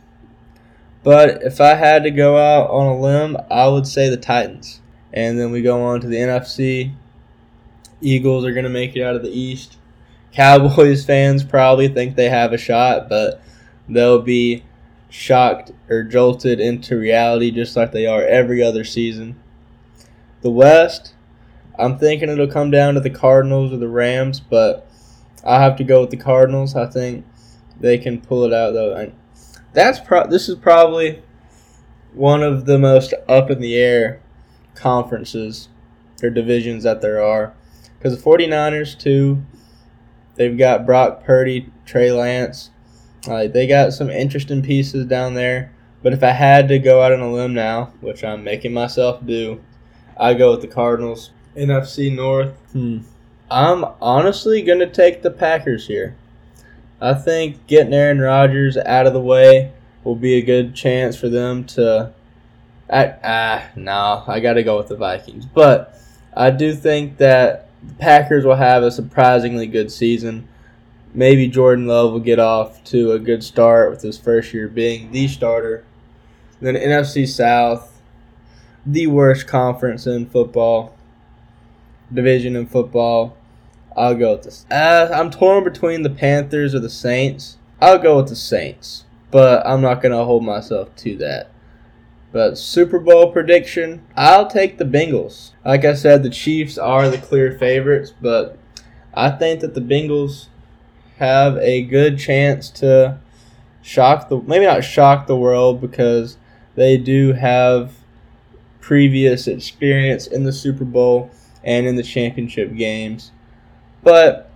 But 1.03 1.43
if 1.43 1.61
I 1.61 1.75
had 1.75 2.03
to 2.05 2.11
go 2.11 2.37
out 2.37 2.69
on 2.71 2.87
a 2.87 3.01
limb, 3.01 3.37
I 3.51 3.69
would 3.69 3.87
say 3.87 4.09
the 4.09 4.17
Titans. 4.17 4.81
And 5.13 5.39
then 5.39 5.51
we 5.51 5.63
go 5.63 5.83
on 5.83 6.01
to 6.01 6.07
the 6.07 6.17
NFC. 6.17 6.95
Eagles 8.03 8.45
are 8.45 8.53
going 8.53 8.65
to 8.65 8.71
make 8.71 8.97
it 8.97 9.03
out 9.03 9.17
of 9.17 9.23
the 9.23 9.31
East. 9.31 9.79
Cowboys 10.33 11.05
fans 11.05 11.45
probably 11.45 11.89
think 11.89 12.17
they 12.17 12.29
have 12.29 12.53
a 12.53 12.59
shot, 12.59 13.09
but 13.09 13.43
they'll 13.89 14.23
be 14.23 14.65
shocked 15.11 15.73
or 15.91 16.03
jolted 16.03 16.59
into 16.59 16.97
reality 16.97 17.51
just 17.51 17.77
like 17.77 17.93
they 17.93 18.07
are 18.07 18.23
every 18.23 18.63
other 18.63 18.85
season. 18.85 19.39
The 20.41 20.51
West, 20.51 21.15
I'm 21.79 21.99
thinking 21.99 22.29
it'll 22.29 22.47
come 22.47 22.71
down 22.71 22.95
to 22.95 23.01
the 23.01 23.11
Cardinals 23.11 23.73
or 23.73 23.77
the 23.77 23.89
Rams, 23.89 24.41
but 24.41 24.89
I 25.45 25.61
have 25.61 25.77
to 25.77 25.85
go 25.85 26.01
with 26.01 26.11
the 26.11 26.17
Cardinals. 26.17 26.75
I 26.75 26.87
think 26.87 27.27
they 27.79 27.99
can 27.99 28.21
pull 28.21 28.45
it 28.45 28.53
out 28.53 28.73
though. 28.73 28.95
And 28.95 29.13
that's 29.73 30.01
pro- 30.01 30.27
this 30.27 30.49
is 30.49 30.57
probably 30.57 31.23
one 32.15 32.43
of 32.43 32.65
the 32.67 32.79
most 32.79 33.15
up 33.29 33.51
in 33.51 33.61
the 33.61 33.77
air 33.77 34.21
conferences 34.75 35.69
or 36.23 36.31
divisions 36.31 36.85
that 36.85 37.01
there 37.01 37.23
are. 37.23 37.55
Because 38.03 38.21
the 38.21 38.31
49ers, 38.31 38.99
too, 38.99 39.45
they've 40.35 40.59
got 40.59 40.85
Brock 40.85 41.23
Purdy, 41.23 41.71
Trey 41.87 42.11
Lance, 42.11 42.71
uh, 43.29 43.47
they 43.47 43.69
got 43.69 43.93
some 43.93 44.11
interesting 44.11 44.61
pieces 44.61 45.07
down 45.07 45.35
there. 45.35 45.73
But 46.03 46.13
if 46.13 46.25
I 46.25 46.31
had 46.31 46.67
to 46.67 46.81
go 46.81 47.01
out 47.01 47.13
on 47.13 47.21
a 47.21 47.31
limb 47.31 47.55
now, 47.55 47.93
which 48.01 48.25
I'm 48.25 48.43
making 48.43 48.73
myself 48.73 49.25
do, 49.25 49.63
I 50.17 50.35
go 50.35 50.51
with 50.51 50.63
the 50.63 50.67
Cardinals. 50.67 51.31
NFC 51.57 52.13
North. 52.13 52.57
Hmm. 52.73 53.03
I'm 53.49 53.85
honestly 54.01 54.63
gonna 54.63 54.91
take 54.91 55.23
the 55.23 55.31
Packers 55.31 55.87
here. 55.87 56.17
I 57.01 57.15
think 57.15 57.69
getting 57.69 57.93
Aaron 57.93 58.19
Rodgers 58.19 58.77
out 58.77 59.07
of 59.07 59.13
the 59.13 59.21
way 59.21 59.71
will 60.03 60.17
be 60.17 60.35
a 60.35 60.43
good 60.43 60.75
chance 60.75 61.15
for 61.15 61.29
them 61.29 61.65
to. 61.67 62.13
I, 62.91 63.15
ah, 63.23 63.69
no, 63.77 64.25
I 64.27 64.41
got 64.41 64.55
to 64.55 64.65
go 64.65 64.77
with 64.77 64.89
the 64.89 64.97
Vikings. 64.97 65.47
But 65.47 65.97
I 66.37 66.51
do 66.51 66.75
think 66.75 67.19
that 67.19 67.69
the 67.83 67.95
Packers 67.95 68.45
will 68.45 68.57
have 68.57 68.83
a 68.83 68.91
surprisingly 68.91 69.67
good 69.67 69.91
season 69.91 70.49
maybe 71.15 71.49
Jordan 71.49 71.87
Love 71.87 72.13
will 72.13 72.21
get 72.21 72.39
off 72.39 72.83
to 72.85 73.13
a 73.13 73.19
good 73.19 73.45
start 73.45 73.91
with 73.91 74.03
his 74.03 74.19
first 74.19 74.53
year 74.55 74.69
being 74.69 75.13
the 75.13 75.29
starter. 75.29 75.85
Then 76.61 76.75
NFC 76.75 77.27
South, 77.29 78.01
the 78.87 79.07
worst 79.09 79.47
conference 79.47 80.07
in 80.07 80.27
football, 80.27 80.97
division 82.13 82.57
in 82.57 82.67
football. 82.67 83.37
I'll 83.97 84.15
go 84.15 84.33
with 84.33 84.45
this. 84.45 84.65
Uh, 84.71 85.11
I'm 85.13 85.31
torn 85.31 85.65
between 85.65 86.03
the 86.03 86.11
Panthers 86.11 86.75
or 86.75 86.79
the 86.79 86.89
Saints. 86.89 87.59
I'll 87.81 87.99
go 87.99 88.17
with 88.17 88.29
the 88.29 88.37
Saints, 88.37 89.05
but 89.31 89.67
I'm 89.67 89.83
not 89.83 90.01
gonna 90.01 90.25
hold 90.25 90.45
myself 90.45 90.95
to 90.97 91.17
that. 91.19 91.52
But 92.33 92.57
Super 92.57 92.99
Bowl 92.99 93.31
prediction, 93.31 94.03
I'll 94.17 94.49
take 94.49 94.79
the 94.79 94.85
Bengals. 94.85 95.53
Like 95.67 95.85
I 95.85 95.95
said, 95.95 96.23
the 96.23 96.31
Chiefs 96.31 96.79
are 96.79 97.11
the 97.11 97.19
clear 97.19 97.59
favorites, 97.59 98.15
but 98.21 98.59
I 99.13 99.31
think 99.31 99.61
that 99.61 99.75
the 99.75 99.83
Bengals 99.83 100.49
have 101.19 101.59
a 101.59 101.83
good 101.83 102.19
chance 102.19 102.71
to 102.71 103.19
shock 103.83 104.29
the 104.29 104.41
maybe 104.41 104.65
not 104.65 104.83
shock 104.83 105.27
the 105.27 105.37
world 105.37 105.81
because 105.81 106.39
they 106.75 106.97
do 106.97 107.35
have 107.35 107.93
previous 108.81 109.47
experience 109.47 110.27
in 110.27 110.45
the 110.45 110.53
Super 110.53 110.85
Bowl 110.85 111.31
and 111.63 111.87
in 111.87 111.97
the 111.97 112.03
championship 112.03 112.75
games. 112.75 113.31
But 114.03 114.51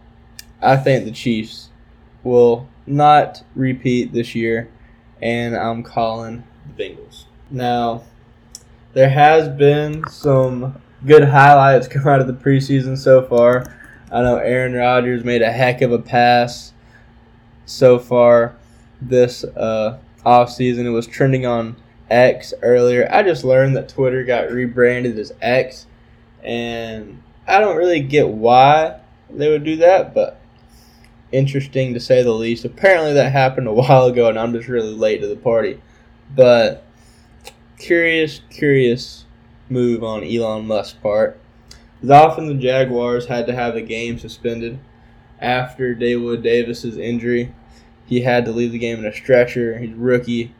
I 0.62 0.76
think 0.76 1.04
the 1.04 1.12
Chiefs 1.12 1.68
will 2.24 2.68
not 2.86 3.44
repeat 3.54 4.12
this 4.12 4.34
year, 4.34 4.70
and 5.20 5.54
I'm 5.56 5.82
calling 5.82 6.44
the 6.66 6.82
Bengals. 6.82 7.26
Now, 7.50 8.02
there 8.92 9.10
has 9.10 9.48
been 9.48 10.08
some 10.08 10.80
good 11.04 11.24
highlights 11.24 11.86
come 11.88 12.06
out 12.08 12.20
of 12.20 12.26
the 12.26 12.32
preseason 12.32 12.98
so 12.98 13.22
far. 13.22 13.72
I 14.10 14.22
know 14.22 14.36
Aaron 14.36 14.72
Rodgers 14.72 15.24
made 15.24 15.42
a 15.42 15.52
heck 15.52 15.82
of 15.82 15.92
a 15.92 15.98
pass 15.98 16.72
so 17.64 17.98
far 17.98 18.56
this 19.00 19.44
uh, 19.44 19.98
offseason. 20.24 20.86
It 20.86 20.90
was 20.90 21.06
trending 21.06 21.46
on 21.46 21.76
X 22.10 22.54
earlier. 22.62 23.08
I 23.10 23.22
just 23.22 23.44
learned 23.44 23.76
that 23.76 23.88
Twitter 23.88 24.24
got 24.24 24.50
rebranded 24.50 25.18
as 25.18 25.32
X, 25.40 25.86
and 26.42 27.22
I 27.46 27.60
don't 27.60 27.76
really 27.76 28.00
get 28.00 28.28
why 28.28 29.00
they 29.30 29.50
would 29.50 29.64
do 29.64 29.76
that, 29.76 30.14
but 30.14 30.40
interesting 31.32 31.94
to 31.94 32.00
say 32.00 32.22
the 32.22 32.32
least. 32.32 32.64
Apparently, 32.64 33.12
that 33.12 33.32
happened 33.32 33.68
a 33.68 33.72
while 33.74 34.06
ago, 34.06 34.28
and 34.28 34.38
I'm 34.38 34.52
just 34.52 34.68
really 34.68 34.94
late 34.94 35.20
to 35.20 35.28
the 35.28 35.36
party. 35.36 35.80
But 36.34 36.85
curious, 37.78 38.40
curious 38.50 39.24
move 39.68 40.02
on 40.02 40.24
Elon 40.24 40.66
Musk's 40.66 40.98
part. 40.98 41.38
Often 42.08 42.46
the 42.46 42.54
Jaguars 42.54 43.26
had 43.26 43.46
to 43.46 43.54
have 43.54 43.74
the 43.74 43.82
game 43.82 44.18
suspended 44.18 44.78
after 45.40 45.94
Daewood 45.94 46.42
Davis's 46.42 46.96
injury. 46.96 47.52
He 48.06 48.20
had 48.20 48.44
to 48.44 48.52
leave 48.52 48.72
the 48.72 48.78
game 48.78 49.00
in 49.00 49.06
a 49.06 49.12
stretcher. 49.12 49.78
He's 49.78 49.94
rookie, 49.94 50.54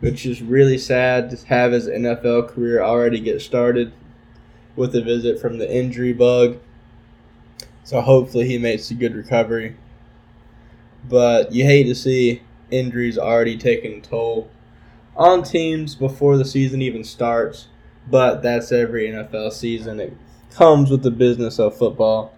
which 0.00 0.24
is 0.24 0.40
really 0.40 0.78
sad 0.78 1.30
to 1.30 1.46
have 1.46 1.72
his 1.72 1.88
NFL 1.88 2.48
career 2.48 2.82
already 2.82 3.20
get 3.20 3.42
started 3.42 3.92
with 4.74 4.94
a 4.94 5.02
visit 5.02 5.38
from 5.40 5.58
the 5.58 5.70
injury 5.70 6.12
bug. 6.12 6.58
So 7.84 8.00
hopefully 8.00 8.46
he 8.46 8.58
makes 8.58 8.90
a 8.90 8.94
good 8.94 9.14
recovery. 9.14 9.76
But 11.08 11.52
you 11.52 11.64
hate 11.64 11.84
to 11.84 11.94
see 11.94 12.42
injuries 12.70 13.18
already 13.18 13.56
taking 13.56 14.02
toll 14.02 14.50
on 15.16 15.42
teams 15.42 15.94
before 15.94 16.36
the 16.36 16.44
season 16.44 16.82
even 16.82 17.04
starts. 17.04 17.68
But 18.08 18.42
that's 18.42 18.70
every 18.70 19.08
NFL 19.08 19.52
season. 19.52 19.98
It 19.98 20.16
comes 20.50 20.90
with 20.90 21.02
the 21.02 21.10
business 21.10 21.58
of 21.58 21.76
football. 21.76 22.32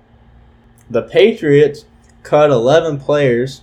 The 0.89 1.03
Patriots 1.03 1.85
cut 2.23 2.51
11 2.51 3.01
players, 3.01 3.63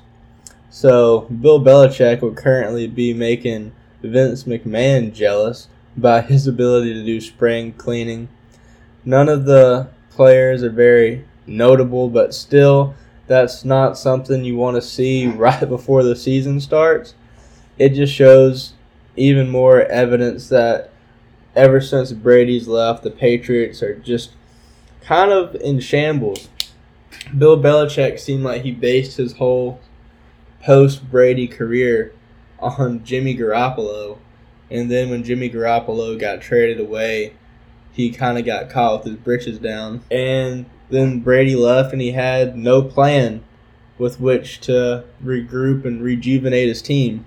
so 0.70 1.22
Bill 1.22 1.60
Belichick 1.60 2.22
would 2.22 2.36
currently 2.36 2.88
be 2.88 3.14
making 3.14 3.72
Vince 4.04 4.44
McMahon 4.44 5.12
jealous 5.14 5.68
by 5.98 6.22
his 6.22 6.46
ability 6.46 6.94
to 6.94 7.04
do 7.04 7.20
spring 7.20 7.74
cleaning. 7.74 8.28
None 9.04 9.30
of 9.30 9.46
the 9.46 9.90
players 10.12 10.62
are 10.62 10.70
very 10.70 11.26
notable, 11.48 12.10
but 12.10 12.34
still, 12.34 12.94
that's 13.28 13.66
not 13.66 13.98
something 13.98 14.44
you 14.44 14.56
want 14.56 14.76
to 14.76 14.82
see 14.82 15.28
right 15.36 15.68
before 15.68 16.04
the 16.04 16.16
season 16.16 16.60
starts. 16.60 17.16
It 17.78 17.90
just 17.90 18.14
shows 18.14 18.75
even 19.16 19.50
more 19.50 19.82
evidence 19.82 20.50
that 20.50 20.92
ever 21.56 21.80
since 21.80 22.12
Brady's 22.12 22.68
left, 22.68 23.04
the 23.04 23.12
Patriots 23.12 23.82
are 23.82 23.96
just 23.96 24.32
kind 25.02 25.32
of 25.32 25.56
in 25.56 25.80
shambles. 25.80 26.50
Bill 27.38 27.62
Belichick 27.62 28.20
seemed 28.20 28.44
like 28.44 28.64
he 28.64 28.72
based 28.72 29.18
his 29.18 29.38
whole 29.38 29.80
post 30.62 31.10
Brady 31.10 31.48
career 31.48 32.14
on 32.60 33.04
Jimmy 33.04 33.36
Garoppolo. 33.36 34.18
And 34.70 34.90
then 34.90 35.10
when 35.10 35.24
Jimmy 35.24 35.50
Garoppolo 35.50 36.20
got 36.20 36.42
traded 36.42 36.80
away, 36.80 37.34
he 37.92 38.12
kind 38.12 38.38
of 38.38 38.46
got 38.46 38.70
caught 38.70 39.04
with 39.04 39.14
his 39.14 39.24
britches 39.24 39.60
down. 39.60 40.04
And 40.12 40.66
then 40.90 41.22
Brady 41.22 41.56
left 41.56 41.94
and 41.94 42.02
he 42.02 42.12
had 42.12 42.58
no 42.58 42.82
plan 42.82 43.44
with 43.98 44.20
which 44.20 44.60
to 44.62 45.06
regroup 45.24 45.86
and 45.86 46.02
rejuvenate 46.02 46.68
his 46.68 46.82
team. 46.82 47.26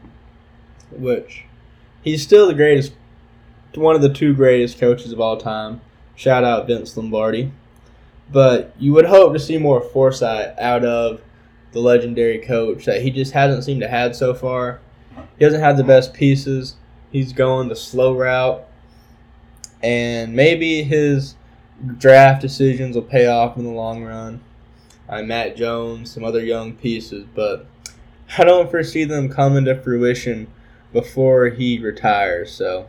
Which 0.91 1.45
he's 2.03 2.23
still 2.23 2.47
the 2.47 2.55
greatest, 2.55 2.93
one 3.75 3.95
of 3.95 4.03
the 4.03 4.13
two 4.13 4.35
greatest 4.35 4.79
coaches 4.79 5.13
of 5.13 5.21
all 5.21 5.37
time. 5.37 5.81
Shout 6.15 6.45
out 6.45 6.67
Vince 6.67 6.97
Lombardi. 6.97 7.53
But 8.31 8.75
you 8.79 8.93
would 8.93 9.07
hope 9.07 9.33
to 9.33 9.39
see 9.39 9.57
more 9.57 9.81
foresight 9.81 10.59
out 10.59 10.85
of 10.85 11.23
the 11.73 11.81
legendary 11.81 12.39
coach 12.39 12.85
that 12.85 13.03
he 13.03 13.11
just 13.11 13.33
hasn't 13.33 13.65
seemed 13.65 13.81
to 13.81 13.89
have 13.89 14.17
so 14.17 14.35
far. 14.35 14.81
He 15.39 15.45
doesn't 15.45 15.61
have 15.61 15.77
the 15.77 15.85
best 15.85 16.13
pieces. 16.13 16.77
He's 17.11 17.33
going 17.33 17.69
the 17.69 17.77
slow 17.77 18.15
route. 18.15 18.65
And 19.83 20.35
maybe 20.35 20.83
his 20.83 21.37
draft 21.99 22.43
decisions 22.43 22.97
will 22.97 23.03
pay 23.03 23.27
off 23.27 23.57
in 23.57 23.65
the 23.65 23.71
long 23.71 24.05
run. 24.05 24.41
I 25.09 25.23
Mac 25.23 25.57
Jones, 25.57 26.11
some 26.11 26.25
other 26.25 26.45
young 26.45 26.75
pieces, 26.75 27.25
but 27.35 27.67
I 28.37 28.45
don't 28.45 28.71
foresee 28.71 29.05
them 29.05 29.31
coming 29.31 29.65
to 29.65 29.81
fruition 29.81 30.49
before 30.93 31.49
he 31.49 31.79
retires. 31.79 32.53
So, 32.53 32.87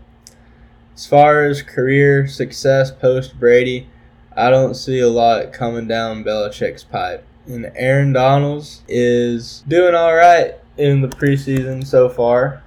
as 0.95 1.05
far 1.05 1.43
as 1.43 1.61
career 1.61 2.27
success 2.27 2.91
post 2.91 3.39
Brady, 3.39 3.87
I 4.35 4.49
don't 4.49 4.75
see 4.75 4.99
a 4.99 5.09
lot 5.09 5.53
coming 5.53 5.87
down 5.87 6.23
Belichick's 6.23 6.83
pipe. 6.83 7.25
And 7.45 7.71
Aaron 7.75 8.13
Donald's 8.13 8.83
is 8.87 9.63
doing 9.67 9.95
all 9.95 10.15
right 10.15 10.55
in 10.77 11.01
the 11.01 11.07
preseason 11.07 11.85
so 11.85 12.09
far. 12.09 12.63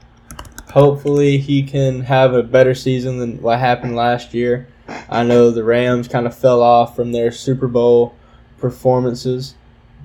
Hopefully, 0.73 1.39
he 1.39 1.63
can 1.63 2.03
have 2.03 2.35
a 2.35 2.43
better 2.43 2.75
season 2.75 3.19
than 3.19 3.41
what 3.43 3.59
happened 3.59 3.95
last 3.95 4.35
year. 4.35 4.67
I 5.09 5.23
know 5.23 5.51
the 5.51 5.65
Rams 5.65 6.09
kind 6.09 6.27
of 6.27 6.37
fell 6.37 6.63
off 6.63 6.97
from 6.97 7.13
their 7.13 7.31
Super 7.31 7.69
Bowl 7.69 8.15
performances, 8.59 9.55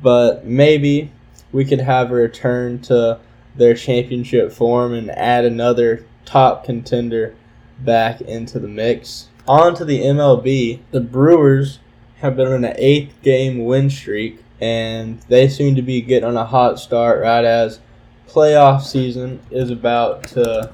but 0.02 0.46
maybe 0.46 1.12
we 1.52 1.64
could 1.66 1.80
have 1.80 2.12
a 2.12 2.16
return 2.16 2.80
to 2.82 3.20
their 3.58 3.74
championship 3.74 4.52
form 4.52 4.94
and 4.94 5.12
add 5.12 5.46
another 5.46 6.06
top 6.26 6.64
contender 6.64 7.36
back 7.80 8.22
into 8.22 8.60
the 8.60 8.68
mix. 8.68 9.30
On 9.48 9.76
to 9.76 9.86
the 9.86 10.02
MLB. 10.02 10.80
The 10.92 11.02
Brewers 11.02 11.80
have 12.18 12.36
been 12.36 12.52
on 12.52 12.66
an 12.66 12.76
eighth 12.78 13.22
game 13.22 13.66
win 13.66 13.90
streak, 13.90 14.44
and 14.60 15.20
they 15.30 15.48
seem 15.48 15.76
to 15.76 15.82
be 15.82 16.02
getting 16.02 16.28
on 16.28 16.38
a 16.38 16.46
hot 16.46 16.80
start 16.80 17.22
right 17.22 17.46
as 17.46 17.80
playoff 18.28 18.82
season 18.82 19.40
is 19.52 19.70
about 19.70 20.24
to 20.24 20.72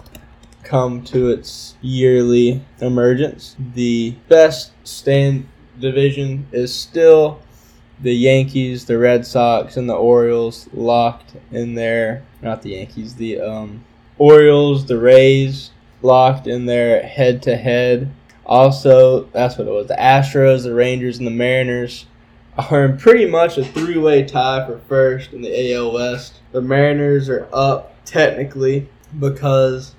come 0.63 1.03
to 1.03 1.29
its 1.29 1.75
yearly 1.81 2.63
emergence. 2.79 3.55
The 3.75 4.15
best 4.27 4.71
stand 4.83 5.47
division 5.79 6.47
is 6.51 6.73
still 6.73 7.41
the 8.01 8.13
Yankees, 8.13 8.85
the 8.85 8.97
Red 8.97 9.25
Sox, 9.25 9.77
and 9.77 9.89
the 9.89 9.95
Orioles 9.95 10.67
locked 10.73 11.35
in 11.51 11.75
there. 11.75 12.23
Not 12.43 12.61
the 12.61 12.71
Yankees, 12.71 13.15
the 13.15 13.39
um, 13.39 13.83
Orioles, 14.17 14.85
the 14.85 14.97
Rays 14.97 15.71
locked 16.01 16.47
in 16.47 16.65
their 16.65 17.01
head 17.01 17.41
to 17.43 17.55
head. 17.55 18.11
Also, 18.45 19.23
that's 19.31 19.57
what 19.57 19.67
it 19.67 19.71
was. 19.71 19.87
The 19.87 19.95
Astros, 19.95 20.63
the 20.63 20.73
Rangers, 20.73 21.17
and 21.17 21.25
the 21.25 21.31
Mariners 21.31 22.05
are 22.57 22.85
in 22.85 22.97
pretty 22.97 23.25
much 23.25 23.57
a 23.57 23.63
three 23.63 23.97
way 23.97 24.23
tie 24.23 24.65
for 24.65 24.79
first 24.87 25.33
in 25.33 25.41
the 25.41 25.73
AL 25.73 25.93
West. 25.93 26.39
The 26.51 26.61
Mariners 26.61 27.29
are 27.29 27.47
up 27.53 27.95
technically 28.05 28.89
because 29.19 29.95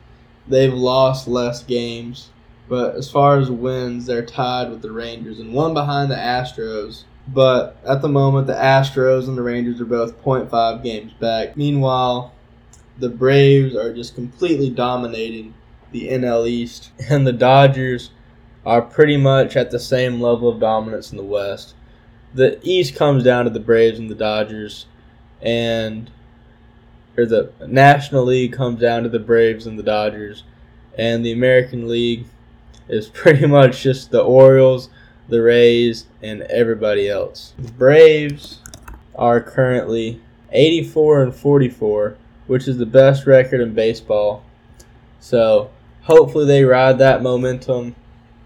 they've 0.46 0.72
lost 0.72 1.26
less 1.26 1.62
games. 1.62 2.30
But 2.68 2.94
as 2.94 3.11
far 3.11 3.38
as 3.38 3.50
wins, 3.50 4.07
they're 4.07 4.24
tied 4.24 4.70
with 4.70 4.83
the 4.83 4.92
Rangers 4.92 5.38
and 5.38 5.52
one 5.52 5.74
behind 5.74 6.11
the 6.11 6.16
Astros. 6.16 7.04
But 7.26 7.76
at 7.87 8.02
the 8.02 8.09
moment, 8.09 8.46
the 8.46 8.54
Astros 8.54 9.28
and 9.28 9.37
the 9.37 9.42
Rangers 9.42 9.80
are 9.80 9.87
both 9.87 10.22
0.5 10.22 10.83
games 10.83 11.12
back. 11.14 11.57
Meanwhile, 11.57 12.33
the 12.98 13.09
Braves 13.09 13.74
are 13.74 13.92
just 13.92 14.14
completely 14.14 14.70
dominating 14.70 15.54
the 15.92 16.09
NL 16.09 16.48
East, 16.48 16.90
and 17.11 17.26
the 17.26 17.33
Dodgers 17.33 18.11
are 18.64 18.83
pretty 18.83 19.16
much 19.16 19.57
at 19.57 19.70
the 19.70 19.78
same 19.78 20.20
level 20.20 20.48
of 20.48 20.61
dominance 20.61 21.11
in 21.11 21.16
the 21.16 21.24
West. 21.24 21.74
The 22.33 22.59
East 22.62 22.96
comes 22.96 23.22
down 23.22 23.44
to 23.44 23.50
the 23.50 23.61
Braves 23.61 23.98
and 23.98 24.11
the 24.11 24.14
Dodgers, 24.14 24.87
and 25.40 26.11
or 27.16 27.26
the 27.26 27.52
National 27.66 28.24
League 28.24 28.52
comes 28.52 28.80
down 28.80 29.04
to 29.04 29.09
the 29.09 29.20
Braves 29.20 29.66
and 29.66 29.78
the 29.78 29.83
Dodgers, 29.85 30.42
and 30.98 31.24
the 31.24 31.33
American 31.33 31.88
League 31.88 32.26
is 32.88 33.09
pretty 33.14 33.46
much 33.46 33.83
just 33.83 34.11
the 34.11 34.22
Orioles, 34.22 34.88
the 35.28 35.42
Rays, 35.42 36.07
and 36.22 36.42
everybody 36.42 37.09
else. 37.09 37.54
The 37.59 37.72
Braves 37.72 38.61
are 39.14 39.40
currently 39.40 40.20
84 40.50 41.22
and 41.22 41.35
44, 41.35 42.16
which 42.46 42.68
is 42.68 42.78
the 42.78 42.87
best 42.87 43.26
record 43.26 43.61
in 43.61 43.74
baseball. 43.74 44.44
So 45.20 45.70
hopefully 46.02 46.46
they 46.46 46.64
ride 46.64 46.98
that 46.98 47.22
momentum 47.22 47.94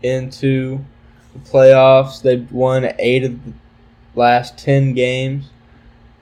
into 0.03 0.85
the 1.33 1.41
playoffs. 1.41 2.23
They've 2.23 2.51
won 2.53 2.93
eight 2.99 3.25
of 3.25 3.45
the 3.45 3.53
last 4.15 4.57
10 4.59 4.95
games. 4.95 5.51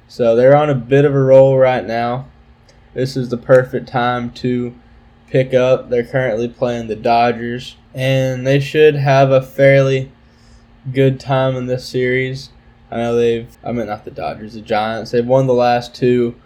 So 0.08 0.36
they're 0.36 0.56
on 0.56 0.70
a 0.70 0.74
bit 0.74 1.04
of 1.04 1.14
a 1.14 1.20
roll 1.20 1.58
right 1.58 1.84
now. 1.84 2.26
This 2.94 3.16
is 3.16 3.28
the 3.28 3.36
perfect 3.36 3.88
time 3.88 4.30
to 4.34 4.74
pick 5.26 5.52
up. 5.52 5.90
They're 5.90 6.06
currently 6.06 6.48
playing 6.48 6.86
the 6.86 6.96
Dodgers, 6.96 7.76
and 7.92 8.46
they 8.46 8.60
should 8.60 8.94
have 8.94 9.30
a 9.30 9.42
fairly 9.42 10.10
good 10.92 11.20
time 11.20 11.56
in 11.56 11.66
this 11.66 11.86
series. 11.86 12.50
I 12.90 12.96
know 12.98 13.16
they've, 13.16 13.58
I 13.64 13.72
mean, 13.72 13.86
not 13.86 14.04
the 14.04 14.10
Dodgers, 14.10 14.54
the 14.54 14.60
Giants. 14.60 15.10
They've 15.10 15.26
won 15.26 15.46
the 15.46 15.54
last 15.54 15.94
two 15.94 16.36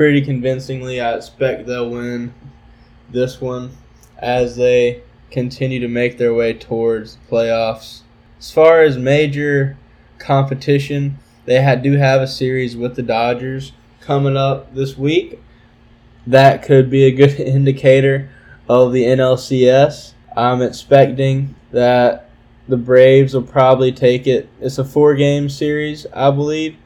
pretty 0.00 0.22
convincingly. 0.22 0.98
I 0.98 1.12
expect 1.14 1.66
they'll 1.66 1.90
win 1.90 2.32
this 3.10 3.38
one 3.38 3.70
as 4.16 4.56
they 4.56 5.02
continue 5.30 5.78
to 5.78 5.88
make 5.88 6.16
their 6.16 6.32
way 6.32 6.54
towards 6.54 7.18
playoffs. 7.30 8.00
As 8.38 8.50
far 8.50 8.80
as 8.80 8.96
major 8.96 9.76
competition, 10.18 11.18
they 11.44 11.60
had, 11.60 11.82
do 11.82 11.98
have 11.98 12.22
a 12.22 12.26
series 12.26 12.78
with 12.78 12.96
the 12.96 13.02
Dodgers 13.02 13.72
coming 14.00 14.38
up 14.38 14.74
this 14.74 14.96
week. 14.96 15.38
That 16.26 16.62
could 16.62 16.88
be 16.88 17.04
a 17.04 17.12
good 17.12 17.38
indicator 17.38 18.30
of 18.70 18.94
the 18.94 19.04
NLCS. 19.04 20.14
I'm 20.34 20.62
expecting 20.62 21.54
that 21.72 22.30
the 22.66 22.78
Braves 22.78 23.34
will 23.34 23.42
probably 23.42 23.92
take 23.92 24.26
it. 24.26 24.48
It's 24.62 24.78
a 24.78 24.84
four 24.86 25.14
game 25.14 25.50
series, 25.50 26.06
I 26.14 26.30
believe. 26.30 26.78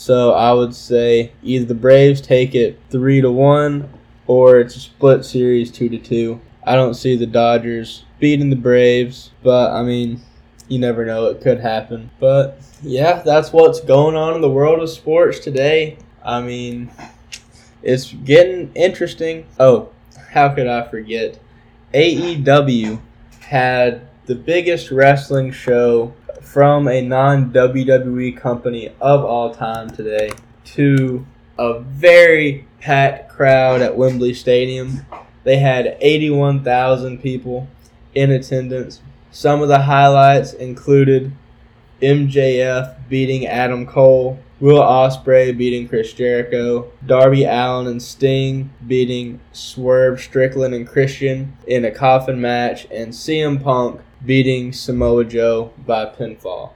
So 0.00 0.32
I 0.32 0.54
would 0.54 0.74
say 0.74 1.32
either 1.42 1.66
the 1.66 1.74
Braves 1.74 2.22
take 2.22 2.54
it 2.54 2.80
three 2.88 3.20
to 3.20 3.30
one 3.30 3.90
or 4.26 4.58
it's 4.58 4.74
a 4.74 4.80
split 4.80 5.26
series 5.26 5.70
two 5.70 5.90
to 5.90 5.98
two. 5.98 6.40
I 6.64 6.74
don't 6.74 6.94
see 6.94 7.16
the 7.16 7.26
Dodgers 7.26 8.06
beating 8.18 8.48
the 8.48 8.56
Braves, 8.56 9.30
but 9.42 9.72
I 9.72 9.82
mean, 9.82 10.22
you 10.68 10.78
never 10.78 11.04
know, 11.04 11.26
it 11.26 11.42
could 11.42 11.60
happen. 11.60 12.08
But 12.18 12.62
yeah, 12.82 13.20
that's 13.22 13.52
what's 13.52 13.82
going 13.82 14.16
on 14.16 14.36
in 14.36 14.40
the 14.40 14.48
world 14.48 14.80
of 14.80 14.88
sports 14.88 15.38
today. 15.38 15.98
I 16.24 16.40
mean, 16.40 16.90
it's 17.82 18.10
getting 18.10 18.72
interesting. 18.72 19.48
Oh, 19.58 19.90
how 20.30 20.48
could 20.54 20.66
I 20.66 20.88
forget? 20.88 21.38
AEW 21.92 23.02
had 23.40 24.08
the 24.24 24.34
biggest 24.34 24.90
wrestling 24.90 25.52
show 25.52 26.14
from 26.52 26.88
a 26.88 27.00
non 27.00 27.52
WWE 27.52 28.36
company 28.36 28.92
of 29.00 29.24
all 29.24 29.54
time 29.54 29.88
today 29.88 30.28
to 30.64 31.24
a 31.56 31.78
very 31.78 32.66
packed 32.80 33.30
crowd 33.30 33.80
at 33.80 33.96
Wembley 33.96 34.34
Stadium. 34.34 35.06
They 35.44 35.58
had 35.58 35.96
81,000 36.00 37.22
people 37.22 37.68
in 38.16 38.32
attendance. 38.32 39.00
Some 39.30 39.62
of 39.62 39.68
the 39.68 39.82
highlights 39.82 40.52
included 40.52 41.30
MJF 42.02 42.96
beating 43.08 43.46
Adam 43.46 43.86
Cole, 43.86 44.40
Will 44.58 44.82
Ospreay 44.82 45.56
beating 45.56 45.86
Chris 45.86 46.12
Jericho, 46.12 46.90
Darby 47.06 47.44
Allin 47.44 47.86
and 47.86 48.02
Sting 48.02 48.70
beating 48.88 49.38
Swerve 49.52 50.20
Strickland 50.20 50.74
and 50.74 50.88
Christian 50.88 51.56
in 51.68 51.84
a 51.84 51.92
coffin 51.92 52.40
match, 52.40 52.88
and 52.90 53.12
CM 53.12 53.62
Punk 53.62 54.00
beating 54.24 54.72
Samoa 54.72 55.24
Joe 55.24 55.72
by 55.86 56.06
pinfall. 56.06 56.72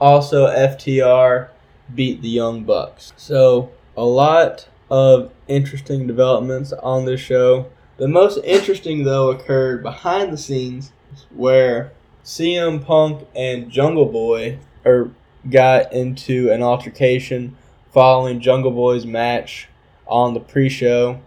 Also, 0.00 0.46
FTR 0.46 1.48
beat 1.94 2.22
the 2.22 2.28
Young 2.28 2.64
Bucks. 2.64 3.12
So, 3.16 3.70
a 3.96 4.04
lot 4.04 4.68
of 4.90 5.32
interesting 5.48 6.06
developments 6.06 6.72
on 6.72 7.04
this 7.04 7.20
show. 7.20 7.66
The 7.96 8.08
most 8.08 8.38
interesting, 8.44 9.04
though, 9.04 9.30
occurred 9.30 9.82
behind 9.82 10.32
the 10.32 10.38
scenes 10.38 10.92
where 11.30 11.92
CM 12.24 12.84
Punk 12.84 13.26
and 13.34 13.70
Jungle 13.70 14.06
Boy 14.06 14.58
are, 14.84 15.10
got 15.50 15.92
into 15.92 16.50
an 16.50 16.62
altercation 16.62 17.56
following 17.92 18.40
Jungle 18.40 18.70
Boy's 18.70 19.06
match 19.06 19.68
on 20.06 20.34
the 20.34 20.40
pre 20.40 20.68
show. 20.68 21.20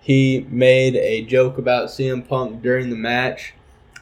He 0.00 0.46
made 0.48 0.96
a 0.96 1.24
joke 1.24 1.58
about 1.58 1.88
CM 1.88 2.26
Punk 2.26 2.62
during 2.62 2.90
the 2.90 2.96
match, 2.96 3.54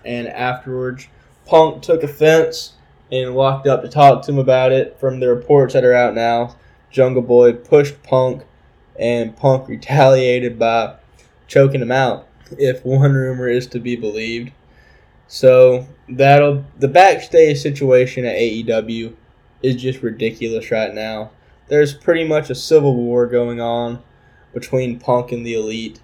and 0.09 0.27
afterwards, 0.27 1.07
Punk 1.45 1.83
took 1.83 2.03
offense 2.03 2.73
and 3.13 3.35
walked 3.35 3.67
up 3.67 3.83
to 3.83 3.89
talk 3.89 4.25
to 4.25 4.33
him 4.33 4.39
about 4.39 4.73
it. 4.73 4.99
From 4.99 5.21
the 5.21 5.29
reports 5.29 5.75
that 5.75 5.85
are 5.85 5.95
out 5.95 6.15
now, 6.15 6.57
Jungle 6.91 7.23
Boy 7.23 7.53
pushed 7.53 8.03
Punk, 8.03 8.45
and 8.99 9.37
Punk 9.37 9.69
retaliated 9.69 10.59
by 10.59 10.97
choking 11.47 11.83
him 11.83 11.93
out, 11.93 12.27
if 12.53 12.85
one 12.85 13.13
rumor 13.13 13.49
is 13.49 13.67
to 13.69 13.79
be 13.79 13.97
believed. 13.97 14.51
So 15.27 15.87
that'll 16.09 16.65
the 16.79 16.89
backstage 16.89 17.61
situation 17.61 18.25
at 18.25 18.37
AEW 18.37 19.15
is 19.63 19.77
just 19.77 20.03
ridiculous 20.03 20.71
right 20.71 20.95
now. 20.95 21.33
There's 21.69 21.93
pretty 21.93 22.25
much 22.25 22.49
a 22.49 22.55
civil 22.55 22.95
war 22.95 23.27
going 23.27 23.61
on 23.61 24.03
between 24.55 24.99
Punk 24.99 25.33
and 25.33 25.45
the 25.45 25.53
Elite, 25.53 26.01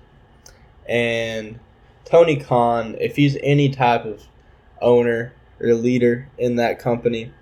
and 0.86 1.58
Tony 2.04 2.36
Khan, 2.36 2.96
if 3.00 3.16
he's 3.16 3.36
any 3.42 3.70
type 3.70 4.04
of 4.04 4.24
owner 4.80 5.32
or 5.60 5.74
leader 5.74 6.28
in 6.38 6.56
that 6.56 6.78
company, 6.78 7.32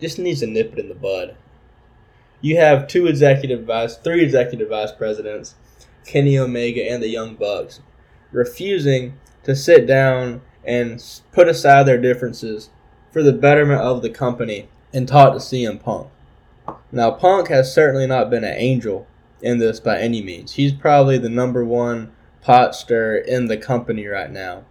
just 0.00 0.18
needs 0.18 0.40
to 0.40 0.46
nip 0.46 0.72
it 0.72 0.78
in 0.78 0.88
the 0.88 0.94
bud. 0.94 1.36
You 2.40 2.56
have 2.56 2.86
two 2.86 3.06
executive 3.06 3.64
vice, 3.64 3.96
three 3.96 4.22
executive 4.22 4.68
vice 4.68 4.92
presidents, 4.92 5.54
Kenny 6.04 6.38
Omega 6.38 6.90
and 6.90 7.02
the 7.02 7.08
Young 7.08 7.34
Bucks, 7.34 7.80
refusing 8.32 9.14
to 9.44 9.54
sit 9.54 9.86
down 9.86 10.42
and 10.64 11.02
put 11.32 11.48
aside 11.48 11.84
their 11.84 12.00
differences 12.00 12.70
for 13.10 13.22
the 13.22 13.32
betterment 13.32 13.80
of 13.80 14.02
the 14.02 14.10
company 14.10 14.68
and 14.92 15.06
talk 15.06 15.32
to 15.32 15.38
CM 15.38 15.82
Punk. 15.82 16.08
Now, 16.90 17.10
Punk 17.10 17.48
has 17.48 17.72
certainly 17.72 18.06
not 18.06 18.30
been 18.30 18.44
an 18.44 18.54
angel 18.56 19.06
in 19.40 19.58
this 19.58 19.80
by 19.80 19.98
any 19.98 20.22
means. 20.22 20.52
He's 20.52 20.72
probably 20.72 21.18
the 21.18 21.28
number 21.28 21.64
one 21.64 22.12
pot 22.42 22.74
stir 22.74 23.16
in 23.16 23.46
the 23.46 23.56
company 23.56 24.06
right 24.06 24.30
now. 24.30 24.64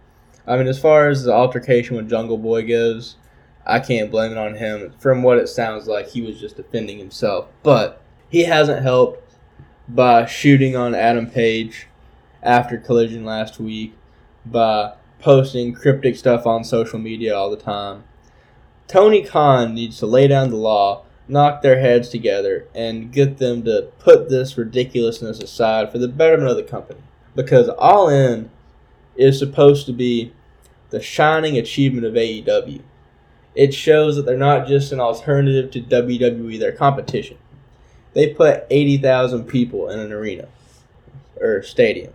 I 0.46 0.56
mean, 0.56 0.66
as 0.66 0.78
far 0.78 1.08
as 1.08 1.24
the 1.24 1.32
altercation 1.32 1.96
with 1.96 2.10
Jungle 2.10 2.38
Boy 2.38 2.66
goes, 2.66 3.16
I 3.66 3.80
can't 3.80 4.10
blame 4.10 4.32
it 4.32 4.38
on 4.38 4.56
him. 4.56 4.92
From 4.98 5.22
what 5.22 5.38
it 5.38 5.48
sounds 5.48 5.86
like, 5.86 6.08
he 6.08 6.20
was 6.20 6.40
just 6.40 6.56
defending 6.56 6.98
himself. 6.98 7.48
But 7.62 8.02
he 8.28 8.44
hasn't 8.44 8.82
helped 8.82 9.34
by 9.88 10.26
shooting 10.26 10.76
on 10.76 10.94
Adam 10.94 11.30
Page 11.30 11.86
after 12.42 12.76
Collision 12.76 13.24
last 13.24 13.60
week, 13.60 13.94
by 14.44 14.94
posting 15.20 15.72
cryptic 15.72 16.16
stuff 16.16 16.46
on 16.46 16.64
social 16.64 16.98
media 16.98 17.36
all 17.36 17.50
the 17.50 17.56
time. 17.56 18.02
Tony 18.88 19.22
Khan 19.22 19.74
needs 19.74 19.98
to 19.98 20.06
lay 20.06 20.26
down 20.26 20.50
the 20.50 20.56
law, 20.56 21.04
knock 21.28 21.62
their 21.62 21.80
heads 21.80 22.08
together, 22.08 22.66
and 22.74 23.12
get 23.12 23.38
them 23.38 23.62
to 23.62 23.88
put 24.00 24.28
this 24.28 24.58
ridiculousness 24.58 25.38
aside 25.38 25.92
for 25.92 25.98
the 25.98 26.08
betterment 26.08 26.50
of 26.50 26.56
the 26.56 26.62
company. 26.64 27.00
Because 27.34 27.68
All 27.68 28.08
In 28.08 28.50
is 29.16 29.38
supposed 29.38 29.86
to 29.86 29.92
be 29.92 30.32
the 30.90 31.00
shining 31.00 31.56
achievement 31.56 32.06
of 32.06 32.14
AEW. 32.14 32.82
It 33.54 33.74
shows 33.74 34.16
that 34.16 34.24
they're 34.24 34.36
not 34.36 34.66
just 34.66 34.92
an 34.92 35.00
alternative 35.00 35.70
to 35.72 35.80
WWE, 35.80 36.58
they're 36.58 36.72
competition. 36.72 37.38
They 38.14 38.32
put 38.32 38.66
80,000 38.70 39.44
people 39.44 39.88
in 39.88 39.98
an 39.98 40.12
arena 40.12 40.48
or 41.40 41.62
stadium. 41.62 42.12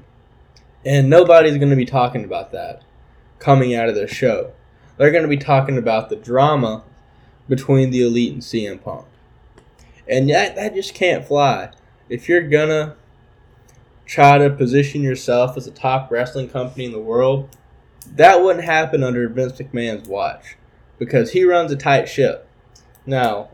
And 0.85 1.09
nobody's 1.09 1.57
going 1.57 1.69
to 1.69 1.75
be 1.75 1.85
talking 1.85 2.23
about 2.23 2.51
that 2.51 2.83
coming 3.39 3.75
out 3.75 3.89
of 3.89 3.95
their 3.95 4.07
show. 4.07 4.51
They're 4.97 5.11
going 5.11 5.23
to 5.23 5.29
be 5.29 5.37
talking 5.37 5.77
about 5.77 6.09
the 6.09 6.15
drama 6.15 6.83
between 7.47 7.91
the 7.91 8.01
elite 8.03 8.33
and 8.33 8.41
CM 8.41 8.81
Punk. 8.81 9.05
And 10.07 10.29
that, 10.29 10.55
that 10.55 10.73
just 10.73 10.93
can't 10.93 11.25
fly. 11.25 11.71
If 12.09 12.29
you're 12.29 12.47
going 12.47 12.69
to 12.69 12.95
try 14.07 14.37
to 14.37 14.49
position 14.49 15.03
yourself 15.03 15.57
as 15.57 15.67
a 15.67 15.71
top 15.71 16.09
wrestling 16.09 16.49
company 16.49 16.85
in 16.85 16.91
the 16.91 16.99
world, 16.99 17.55
that 18.15 18.41
wouldn't 18.41 18.65
happen 18.65 19.03
under 19.03 19.27
Vince 19.27 19.53
McMahon's 19.53 20.07
watch 20.07 20.55
because 20.97 21.31
he 21.31 21.43
runs 21.43 21.71
a 21.71 21.75
tight 21.75 22.07
ship. 22.07 22.47
Now, 23.05 23.49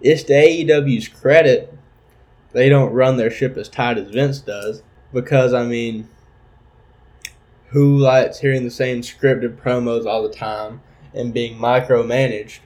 it's 0.00 0.22
to 0.24 0.32
AEW's 0.32 1.08
credit 1.08 1.76
they 2.52 2.68
don't 2.68 2.92
run 2.92 3.16
their 3.16 3.30
ship 3.30 3.56
as 3.56 3.68
tight 3.68 3.98
as 3.98 4.10
Vince 4.10 4.40
does 4.40 4.82
because, 5.12 5.54
I 5.54 5.64
mean, 5.64 6.08
who 7.68 7.96
likes 7.96 8.40
hearing 8.40 8.64
the 8.64 8.70
same 8.70 9.02
scripted 9.02 9.56
promos 9.56 10.06
all 10.06 10.22
the 10.22 10.34
time 10.34 10.80
and 11.14 11.34
being 11.34 11.58
micromanaged. 11.58 12.58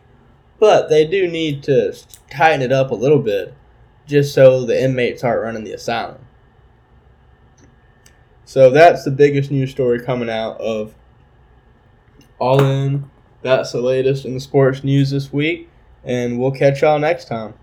But 0.59 0.89
they 0.89 1.07
do 1.07 1.29
need 1.29 1.62
to 1.64 1.95
tighten 2.31 2.62
it 2.62 2.72
up 2.72 2.91
a 2.91 2.95
little 2.95 3.18
bit 3.18 3.55
just 4.07 4.35
so 4.35 4.64
the 4.64 4.83
inmates 4.83 5.22
aren't 5.22 5.43
running 5.43 5.64
the 5.64 5.72
asylum. 5.72 6.24
So 8.45 8.70
that's 8.70 9.05
the 9.05 9.11
biggest 9.11 9.51
news 9.51 9.70
story 9.70 10.01
coming 10.01 10.28
out 10.28 10.61
of 10.61 10.95
All 12.38 12.62
In 12.62 13.11
That's 13.42 13.72
the 13.72 13.80
latest 13.80 14.24
in 14.24 14.34
the 14.34 14.40
sports 14.40 14.84
news 14.84 15.11
this 15.11 15.32
week, 15.32 15.70
and 16.05 16.38
we'll 16.38 16.51
catch 16.51 16.82
y'all 16.82 16.99
next 16.99 17.26
time. 17.26 17.55